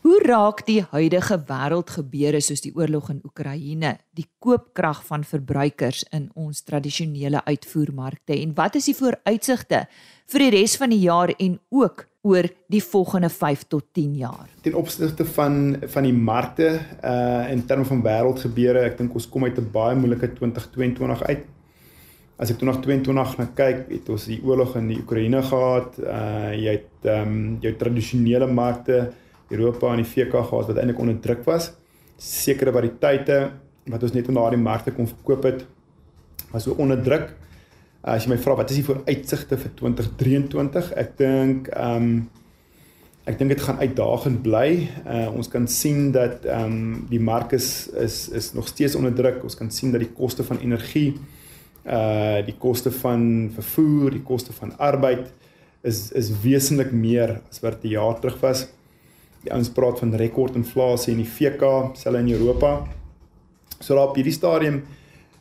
Hoe 0.00 0.16
raak 0.24 0.62
die 0.64 0.80
huidige 0.94 1.36
wêreldgebeure 1.44 2.38
soos 2.40 2.62
die 2.64 2.72
oorlog 2.72 3.10
in 3.12 3.18
Oekraïne 3.26 3.98
die 4.16 4.24
koopkrag 4.40 5.02
van 5.04 5.26
verbruikers 5.28 6.06
in 6.16 6.30
ons 6.40 6.62
tradisionele 6.64 7.42
uitvoermarkte 7.44 8.38
en 8.38 8.54
wat 8.56 8.78
is 8.80 8.88
die 8.88 8.96
vooruitsigte 8.96 9.82
vir 10.32 10.44
die 10.46 10.54
res 10.56 10.78
van 10.80 10.94
die 10.94 11.02
jaar 11.02 11.34
en 11.36 11.60
ook 11.68 12.06
oor 12.24 12.48
die 12.72 12.80
volgende 12.80 13.28
5 13.28 13.68
tot 13.68 13.90
10 13.92 14.16
jaar? 14.22 14.48
Ten 14.64 14.80
opsigte 14.80 15.28
van 15.36 15.60
van 15.84 16.08
die 16.08 16.16
markte 16.16 16.72
uh 17.04 17.52
in 17.52 17.66
terme 17.68 17.84
van 17.84 18.00
wêreldgebeure, 18.08 18.88
ek 18.88 18.98
dink 19.04 19.14
ons 19.14 19.28
kom 19.28 19.44
uit 19.44 19.58
'n 19.60 19.70
baie 19.72 20.00
moeilike 20.00 20.32
2022 20.32 21.22
uit. 21.28 21.44
As 22.40 22.50
ek 22.50 22.56
toe 22.56 22.72
na 22.72 22.80
2022 22.80 23.38
na 23.38 23.52
kyk, 23.52 23.88
het 23.92 24.08
ons 24.08 24.24
die 24.24 24.40
oorlog 24.40 24.76
in 24.76 24.88
die 24.88 25.00
Oekraïne 25.04 25.42
gehad. 25.42 25.98
Uh 26.00 26.52
jy 26.56 26.80
het 26.80 27.04
ehm 27.04 27.28
um, 27.28 27.58
jou 27.60 27.76
tradisionele 27.76 28.46
markte 28.46 29.12
Europa 29.50 29.90
en 29.92 30.02
die 30.02 30.08
VK 30.08 30.32
gehad 30.32 30.70
wat 30.70 30.78
eintlik 30.78 30.98
onder 31.02 31.20
druk 31.20 31.44
was. 31.44 31.72
Sekere 32.16 32.72
variëteite 32.72 33.38
wat 33.90 34.02
ons 34.02 34.14
net 34.14 34.28
in 34.28 34.38
daardie 34.38 34.60
markte 34.60 34.94
kon 34.94 35.08
verkoop 35.08 35.46
het 35.48 35.64
was 36.50 36.66
so 36.66 36.74
onder 36.78 37.02
druk. 37.02 37.30
Uh, 38.00 38.14
as 38.16 38.24
jy 38.24 38.32
my 38.32 38.38
vra 38.40 38.56
wat 38.58 38.70
is 38.72 38.80
die 38.80 38.86
vooruitsigte 38.86 39.58
vir 39.60 39.72
2023? 39.78 40.92
Ek 41.00 41.16
dink 41.20 41.72
ehm 41.74 41.96
um, 41.96 42.12
ek 43.28 43.36
dink 43.38 43.52
dit 43.52 43.60
gaan 43.62 43.78
uitdagend 43.78 44.40
bly. 44.42 44.68
Uh, 45.04 45.28
ons 45.36 45.46
kan 45.52 45.66
sien 45.70 46.08
dat 46.14 46.46
ehm 46.48 46.72
um, 46.72 47.02
die 47.10 47.20
mark 47.22 47.52
is 47.56 47.88
is 48.00 48.22
is 48.34 48.52
nog 48.56 48.70
steeds 48.70 48.96
onder 48.98 49.14
druk. 49.14 49.44
Ons 49.46 49.58
kan 49.58 49.70
sien 49.70 49.92
dat 49.92 50.02
die 50.02 50.14
koste 50.16 50.46
van 50.46 50.62
energie 50.64 51.12
uh 51.84 52.40
die 52.44 52.56
koste 52.60 52.90
van 52.92 53.50
vervoer, 53.54 54.10
die 54.16 54.24
koste 54.24 54.52
van 54.52 54.72
arbeid 54.78 55.30
is 55.86 56.10
is 56.12 56.32
wesentlik 56.42 56.92
meer 56.92 57.40
as 57.50 57.60
wat 57.60 57.84
'n 57.84 57.88
jaar 57.88 58.18
terug 58.20 58.40
was. 58.40 58.66
Die 59.44 59.52
ouens 59.52 59.70
praat 59.72 59.98
van 59.98 60.14
rekordinflasie 60.14 61.14
in 61.14 61.22
die 61.22 61.28
VK, 61.28 61.94
selfs 61.96 62.20
in 62.20 62.32
Europa. 62.32 62.86
So 63.80 63.94
daar 63.94 64.10
op 64.10 64.18
hierdie 64.18 64.36
stadium 64.36 64.82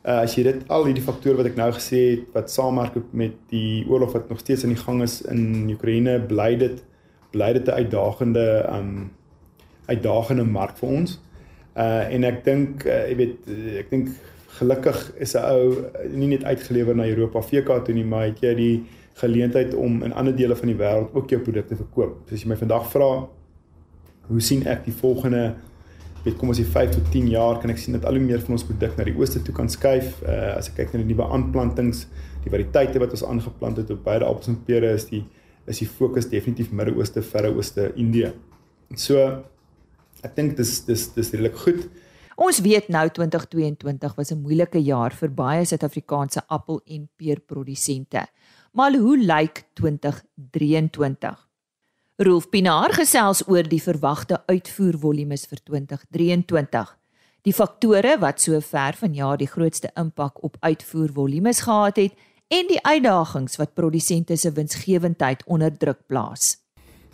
uh, 0.05 0.21
as 0.23 0.35
jy 0.37 0.45
dit 0.47 0.61
al 0.71 0.87
hierdie 0.87 1.03
faktore 1.03 1.39
wat 1.41 1.49
ek 1.51 1.57
nou 1.59 1.69
gesê 1.75 2.01
het 2.13 2.27
wat 2.35 2.51
saamwerk 2.53 2.95
met 3.11 3.35
die 3.51 3.83
oorlog 3.89 4.15
wat 4.15 4.29
nog 4.31 4.39
steeds 4.39 4.63
aan 4.63 4.75
die 4.75 4.81
gang 4.81 5.01
is 5.03 5.19
in 5.27 5.71
Oekraïne, 5.75 6.19
bly 6.29 6.53
dit 6.59 6.83
bly 7.33 7.51
dit 7.53 7.67
'n 7.67 7.83
uitdagende 7.83 8.45
um 8.73 9.11
uitdagende 9.89 10.45
mark 10.45 10.77
vir 10.77 10.89
ons. 10.89 11.19
Uh 11.75 12.05
en 12.13 12.23
ek 12.23 12.43
dink 12.45 12.85
uh, 12.85 13.05
jy 13.09 13.15
weet 13.15 13.49
ek 13.83 13.89
dink 13.89 14.09
gelukkig 14.59 14.97
is 15.19 15.35
'n 15.35 15.43
ou 15.43 15.75
nie 16.09 16.27
net 16.27 16.43
uitgelewer 16.43 16.95
na 16.95 17.07
Europa 17.07 17.41
VK 17.41 17.83
toe 17.85 17.93
nie, 17.93 18.05
maar 18.05 18.25
het 18.25 18.41
jy 18.41 18.53
die 18.55 18.83
geleentheid 19.19 19.75
om 19.75 20.03
in 20.03 20.13
ander 20.13 20.35
dele 20.35 20.55
van 20.55 20.67
die 20.67 20.79
wêreld 20.79 21.13
ook 21.13 21.29
jou 21.29 21.41
produkte 21.41 21.75
te 21.75 21.83
verkoop. 21.83 22.23
So 22.27 22.35
as 22.35 22.43
jy 22.43 22.49
my 22.49 22.55
vandag 22.55 22.89
vra, 22.91 23.27
hoe 24.29 24.41
sien 24.41 24.65
ek 24.67 24.85
die 24.85 24.95
volgende 24.95 25.55
weet 26.23 26.37
kom 26.37 26.51
ons 26.51 26.59
die 26.59 26.67
5 26.67 26.95
tot 26.97 27.11
10 27.13 27.29
jaar 27.31 27.59
kan 27.61 27.71
ek 27.73 27.79
sien 27.81 27.95
dat 27.95 28.05
al 28.05 28.17
hoe 28.19 28.23
meer 28.23 28.41
van 28.45 28.57
ons 28.57 28.65
produk 28.67 28.97
na 28.97 29.05
die 29.07 29.15
ooste 29.17 29.41
toe 29.43 29.55
kan 29.55 29.69
skuif 29.71 30.21
uh, 30.23 30.57
as 30.57 30.69
ek 30.71 30.81
kyk 30.81 30.93
na 30.93 31.03
die 31.03 31.13
nuwe 31.13 31.27
aanplantings 31.35 32.05
die 32.43 32.51
variëteite 32.51 33.01
wat 33.01 33.15
ons 33.15 33.25
aangeplant 33.27 33.79
het 33.81 33.93
op 33.95 34.03
beide 34.03 34.27
appels 34.27 34.51
en 34.51 34.59
pere 34.67 34.93
is 34.95 35.07
die 35.11 35.23
is 35.69 35.83
die 35.83 35.87
fokus 35.87 36.25
definitief 36.29 36.71
Midde-Ooste, 36.73 37.21
Verre 37.21 37.51
Ooste, 37.53 37.91
Indië. 38.01 38.31
So 38.97 39.21
ek 40.25 40.35
dink 40.35 40.55
dis 40.57 40.79
dis 40.87 41.05
dis 41.15 41.33
redelik 41.35 41.59
goed. 41.61 41.83
Ons 42.39 42.61
weet 42.63 42.87
nou 42.89 43.03
2022 43.11 44.15
was 44.17 44.31
'n 44.31 44.41
moeilike 44.41 44.79
jaar 44.79 45.11
vir 45.11 45.29
baie 45.29 45.65
Suid-Afrikaanse 45.65 46.41
appel 46.47 46.81
en 46.87 47.09
peerprodusente. 47.17 48.25
Maar 48.73 48.95
hoe 48.95 49.17
lyk 49.17 49.63
2023? 49.73 51.48
Rolf 52.19 52.49
Pinaar 52.51 52.91
gesels 52.91 53.39
oor 53.47 53.63
die 53.63 53.79
verwagte 53.79 54.41
uitvoervolumes 54.51 55.45
vir 55.47 55.61
2023. 55.69 56.89
Die 57.47 57.53
faktore 57.55 58.17
wat 58.19 58.43
sover 58.43 58.97
vanjaar 58.99 59.39
die 59.39 59.47
grootste 59.47 59.87
impak 59.95 60.41
op 60.43 60.57
uitvoervolumes 60.59 61.61
gehad 61.63 62.01
het 62.01 62.25
en 62.51 62.67
die 62.67 62.81
uitdagings 62.83 63.55
wat 63.61 63.71
produsente 63.79 64.35
se 64.35 64.51
winsgewendheid 64.51 65.47
onder 65.47 65.71
druk 65.71 66.01
plaas. 66.11 66.57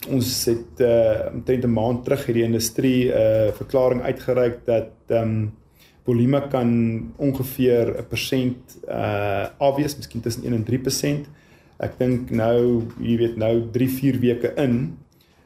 Ons 0.10 0.34
het 0.50 0.82
uh 0.82 1.30
omtrent 1.36 1.70
'n 1.70 1.78
maand 1.78 2.04
terug 2.04 2.26
hierdie 2.26 2.50
industrie 2.50 3.14
'n 3.14 3.14
uh, 3.14 3.54
verklaring 3.62 4.02
uitgereik 4.02 4.66
dat 4.66 4.90
ehm 5.08 5.22
um, 5.22 5.54
volume 6.06 6.48
kan 6.50 6.70
ongeveer 7.18 7.94
'n 7.94 8.08
persent 8.10 8.78
uh 8.90 9.46
afwees, 9.58 9.98
miskien 9.98 10.22
tussen 10.22 10.44
1 10.44 10.54
en 10.54 10.66
3%. 10.66 11.30
Ek 11.84 11.98
dink 12.00 12.30
nou, 12.32 12.86
jy 13.04 13.18
weet 13.20 13.40
nou 13.40 13.68
3, 13.74 13.90
4 13.92 14.20
weke 14.22 14.54
in 14.62 14.98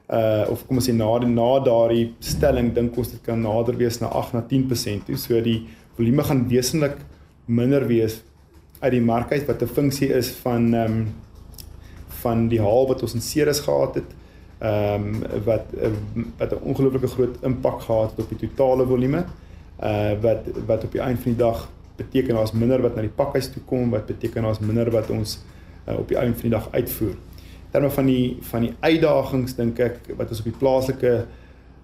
uh 0.10 0.46
of 0.50 0.64
kom 0.66 0.80
ons 0.82 0.88
sê 0.90 0.94
na 0.94 1.06
na 1.30 1.50
daardie 1.62 2.16
stelling 2.26 2.72
dink 2.74 2.96
ons 2.98 3.12
dit 3.12 3.22
kan 3.22 3.38
nader 3.38 3.76
wees 3.78 4.00
na 4.02 4.10
8 4.10 4.34
na 4.34 4.42
10% 4.42 5.06
toe. 5.06 5.18
So 5.18 5.42
die 5.46 5.68
volume 5.98 6.26
gaan 6.26 6.48
wesentlik 6.50 6.98
minder 7.46 7.86
wees 7.86 8.24
uit 8.80 8.92
die 8.96 9.04
mark 9.06 9.32
uit 9.32 9.46
wat 9.46 9.62
'n 9.62 9.68
funksie 9.68 10.10
is 10.10 10.32
van 10.44 10.74
ehm 10.74 10.94
um, 10.94 11.08
van 12.22 12.48
die 12.50 12.60
haal 12.60 12.88
wat 12.88 13.02
ons 13.02 13.14
in 13.14 13.22
Ceres 13.22 13.60
gehad 13.60 13.96
het. 13.96 14.10
Ehm 14.60 15.06
um, 15.06 15.44
wat 15.46 15.66
uh, 15.78 15.94
wat 16.38 16.54
'n 16.54 16.64
ongelooflike 16.64 17.08
groot 17.08 17.36
impak 17.44 17.82
gehad 17.82 18.10
het 18.12 18.26
op 18.26 18.30
die 18.30 18.48
totale 18.48 18.86
volume. 18.86 19.26
Uh 19.84 20.14
wat 20.22 20.42
wat 20.66 20.84
op 20.84 20.92
die 20.92 21.02
einde 21.02 21.22
van 21.22 21.32
die 21.32 21.44
dag 21.46 21.70
beteken 21.98 22.36
daar's 22.36 22.52
minder 22.52 22.82
wat 22.82 22.96
na 22.96 23.02
die 23.02 23.18
pakhuis 23.22 23.52
toe 23.52 23.62
kom, 23.66 23.90
wat 23.90 24.06
beteken 24.06 24.44
daar's 24.44 24.60
minder 24.60 24.90
wat 24.92 25.10
ons 25.10 25.38
uh, 25.38 25.59
op 25.98 26.08
die 26.08 26.18
einde 26.18 26.34
van 26.34 26.50
die 26.50 26.58
dag 26.58 26.68
uitvoer. 26.72 27.16
Terme 27.72 27.90
van 27.90 28.06
die 28.06 28.38
van 28.42 28.62
die 28.62 28.74
uitdagings 28.80 29.56
dink 29.56 29.80
ek 29.80 29.98
wat 30.18 30.30
ons 30.30 30.40
op 30.40 30.50
die 30.50 30.60
plaaslike 30.60 31.14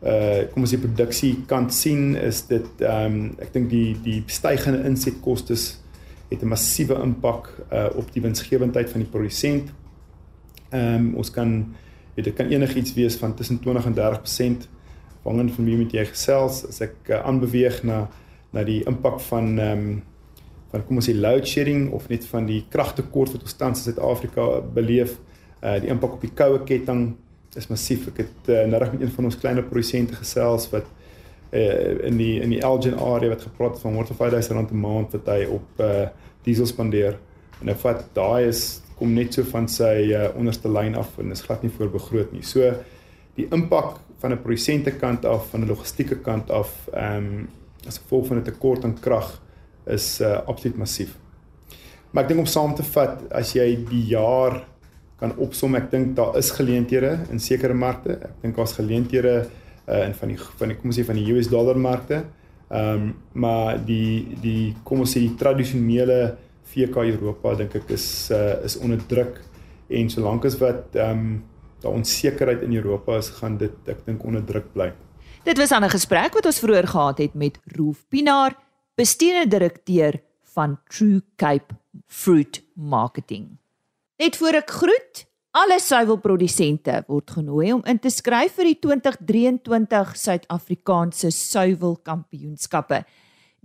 uh 0.05 0.41
kom 0.51 0.65
ons 0.65 0.73
sê 0.73 0.77
produksie 0.81 1.31
kant 1.49 1.73
sien 1.73 2.15
is 2.19 2.43
dit 2.49 2.83
ehm 2.83 3.05
um, 3.05 3.31
ek 3.41 3.53
dink 3.53 3.69
die 3.69 3.95
die 4.03 4.19
stygende 4.27 4.83
insetkoste 4.85 5.55
het 6.29 6.41
'n 6.41 6.47
massiewe 6.47 6.99
impak 7.01 7.49
uh 7.71 7.89
op 7.95 8.11
die 8.13 8.21
winsgewendheid 8.21 8.89
van 8.89 9.01
die 9.01 9.09
produsent. 9.09 9.71
Ehm 10.69 10.95
um, 10.95 11.15
ons 11.15 11.31
kan 11.31 11.75
weet 12.15 12.25
dit 12.25 12.33
kan 12.33 12.47
enigiets 12.47 12.93
wees 12.93 13.15
van 13.15 13.35
tussen 13.35 13.59
20 13.59 13.85
en 13.85 13.95
30% 13.95 14.67
afhangend 15.23 15.53
van 15.53 15.65
wie 15.65 15.77
met 15.77 15.91
jy 15.91 16.05
gesels 16.05 16.65
as 16.67 16.81
ek 16.81 17.09
uh, 17.09 17.23
aanbeweeg 17.25 17.83
na 17.83 18.07
na 18.53 18.63
die 18.63 18.83
impak 18.87 19.19
van 19.19 19.59
ehm 19.59 19.79
um, 19.79 20.03
van 20.75 20.85
kom 20.87 20.99
ons 20.99 21.07
sê 21.07 21.15
load 21.15 21.47
shedding 21.47 21.87
of 21.95 22.09
net 22.11 22.25
van 22.27 22.47
die 22.49 22.63
kragtekort 22.71 23.35
wat 23.35 23.45
ons 23.47 23.57
tans 23.59 23.81
in 23.81 23.87
Suid-Afrika 23.87 24.61
beleef. 24.75 25.17
Uh 25.61 25.77
die 25.81 25.91
impak 25.93 26.17
op 26.17 26.25
die 26.25 26.33
koue 26.35 26.61
ketting 26.67 27.07
is 27.55 27.69
massief. 27.71 28.09
Ek 28.11 28.25
het 28.25 28.49
uh, 28.51 28.63
nou 28.69 28.81
reg 28.81 28.91
met 28.95 29.05
een 29.05 29.13
van 29.15 29.29
ons 29.29 29.39
kleiner 29.39 29.67
produsente 29.67 30.17
gesels 30.19 30.67
wat 30.73 30.87
uh 31.55 32.07
in 32.09 32.19
die 32.19 32.41
in 32.43 32.51
die 32.51 32.61
Elgin 32.61 32.97
area 32.99 33.31
wat 33.31 33.45
gepraat 33.47 33.79
van 33.79 33.95
15000 33.95 34.57
rand 34.57 34.71
'n 34.71 34.81
maand 34.81 35.15
wat 35.15 35.31
hy 35.31 35.45
op 35.45 35.79
uh 35.79 36.07
diesel 36.43 36.67
spandeer. 36.69 37.17
En 37.61 37.71
nou 37.71 37.77
vat 37.81 38.03
daai 38.13 38.47
is 38.47 38.81
kom 38.95 39.13
net 39.13 39.33
so 39.33 39.43
van 39.43 39.67
sy 39.67 40.11
uh, 40.15 40.27
onderste 40.39 40.69
lyn 40.71 40.95
af 40.95 41.17
en 41.19 41.31
is 41.31 41.41
glad 41.41 41.63
nie 41.63 41.71
voorbegroot 41.71 42.31
nie. 42.31 42.43
So 42.43 42.73
die 43.35 43.47
impak 43.51 43.99
van 44.19 44.31
'n 44.31 44.41
produsente 44.41 44.91
kant 44.91 45.25
af, 45.25 45.49
van 45.49 45.61
'n 45.61 45.67
logistieke 45.67 46.15
kant 46.15 46.51
af, 46.51 46.87
ehm 46.93 47.25
um, 47.25 47.47
as 47.87 47.97
gevolg 47.97 48.27
van 48.27 48.37
'n 48.37 48.43
tekort 48.43 48.83
aan 48.83 48.99
krag 48.99 49.41
is 49.87 50.21
uh 50.21 50.39
absoluut 50.47 50.77
massief. 50.77 51.17
Maar 52.11 52.23
ek 52.23 52.29
dink 52.29 52.39
om 52.45 52.49
saam 52.49 52.75
te 52.75 52.83
vat, 52.83 53.21
as 53.31 53.53
jy 53.55 53.67
die 53.89 54.05
jaar 54.13 54.63
kan 55.19 55.33
opsom. 55.41 55.75
Ek 55.75 55.89
dink 55.91 56.15
daar 56.17 56.35
is 56.39 56.51
geleenthede 56.55 57.17
in 57.31 57.39
sekere 57.39 57.73
markte. 57.73 58.19
Ek 58.29 58.41
dink 58.43 58.57
daar's 58.59 58.75
geleenthede 58.77 59.35
uh 59.85 60.01
in 60.07 60.15
van 60.17 60.31
die 60.33 60.39
van 60.39 60.71
die 60.71 60.77
kom 60.79 60.91
ons 60.91 60.99
sê 60.99 61.05
van 61.07 61.19
die 61.19 61.27
US 61.33 61.51
dollar 61.51 61.77
markte. 61.77 62.23
Ehm 62.69 62.93
um, 62.93 63.09
maar 63.33 63.77
die 63.85 64.37
die 64.41 64.73
kom 64.83 65.03
ons 65.05 65.13
sê 65.15 65.21
die 65.21 65.35
tradisionele 65.37 66.37
VK 66.65 67.03
Europa 67.11 67.53
dink 67.59 67.75
ek 67.77 67.91
is 67.93 68.31
uh 68.33 68.63
is 68.65 68.77
onder 68.81 69.03
druk 69.07 69.41
en 69.89 70.09
solank 70.09 70.45
as 70.49 70.57
wat 70.61 70.95
ehm 70.97 71.19
um, 71.19 71.43
daar 71.85 71.93
onsekerheid 71.93 72.61
in 72.65 72.73
Europa 72.73 73.17
is, 73.17 73.29
gaan 73.29 73.57
dit 73.61 73.89
ek 73.91 74.05
dink 74.07 74.23
onder 74.25 74.41
druk 74.41 74.71
bly. 74.73 74.89
Dit 75.45 75.57
was 75.57 75.69
'n 75.69 75.89
gesprek 75.89 76.33
wat 76.33 76.45
ons 76.45 76.59
vroeër 76.59 76.87
gehad 76.87 77.17
het 77.17 77.33
met 77.33 77.59
Rolf 77.77 78.05
Pinaar, 78.09 78.55
bestuurende 78.95 79.51
direkteur 79.51 80.15
van 80.55 80.79
True 80.87 81.21
Cape 81.35 81.75
Fruit 82.07 82.63
Marketing. 82.73 83.57
Net 84.17 84.37
voor 84.39 84.55
ek 84.61 84.71
groet, 84.71 85.25
alle 85.55 85.79
suiwelprodusente 85.83 87.01
word 87.09 87.33
genooi 87.35 87.73
om 87.75 87.81
in 87.91 87.99
te 87.99 88.11
skryf 88.11 88.55
vir 88.59 88.69
die 88.71 88.77
2023 88.85 90.15
Suid-Afrikaanse 90.19 91.31
suiwelkampioenskappe. 91.35 93.01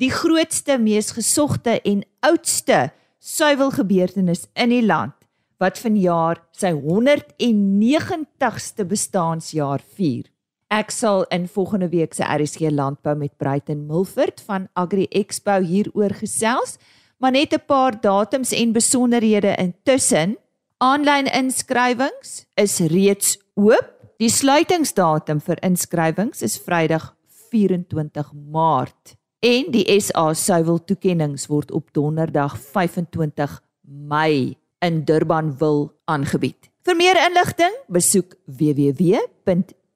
Die 0.03 0.11
grootste, 0.11 0.79
mees 0.83 1.13
gesogte 1.15 1.79
en 1.87 2.03
oudste 2.27 2.91
suiwelgebeurtenis 3.23 4.49
in 4.59 4.75
die 4.75 4.87
land 4.87 5.15
wat 5.61 5.79
vanjaar 5.79 6.41
sy 6.57 6.73
190ste 6.75 8.87
bestaanjaar 8.89 9.81
vier. 9.95 10.25
Ek 10.71 10.93
sal 10.95 11.25
in 11.35 11.49
volgende 11.51 11.89
week 11.91 12.13
se 12.15 12.23
RSG 12.23 12.71
landbou 12.71 13.17
met 13.19 13.33
Bruiten 13.37 13.87
Milford 13.87 14.39
van 14.47 14.69
Agri 14.79 15.09
Expo 15.11 15.59
hieroor 15.67 16.15
gesels, 16.15 16.77
maar 17.19 17.31
net 17.35 17.53
'n 17.53 17.65
paar 17.67 18.01
datums 18.01 18.53
en 18.53 18.73
besonderhede 18.73 19.57
intussen. 19.57 20.37
Aanlyn 20.79 21.27
inskrywings 21.27 22.47
is 22.55 22.79
reeds 22.79 23.39
oop. 23.55 23.91
Die 24.17 24.29
sluitingsdatum 24.29 25.41
vir 25.41 25.59
inskrywings 25.61 26.43
is 26.43 26.59
Vrydag 26.59 27.17
24 27.51 28.33
Maart 28.51 29.17
en 29.41 29.71
die 29.71 30.01
SA 30.01 30.35
suiwel 30.35 30.85
toekenninge 30.85 31.47
word 31.49 31.71
op 31.71 31.93
Donderdag 31.93 32.59
25 32.59 33.63
Mei 33.83 34.57
in 34.79 35.05
Durbanville 35.05 35.91
aangebied. 36.05 36.71
Vir 36.83 36.97
meer 36.97 37.17
inligting, 37.27 37.75
besoek 37.89 38.35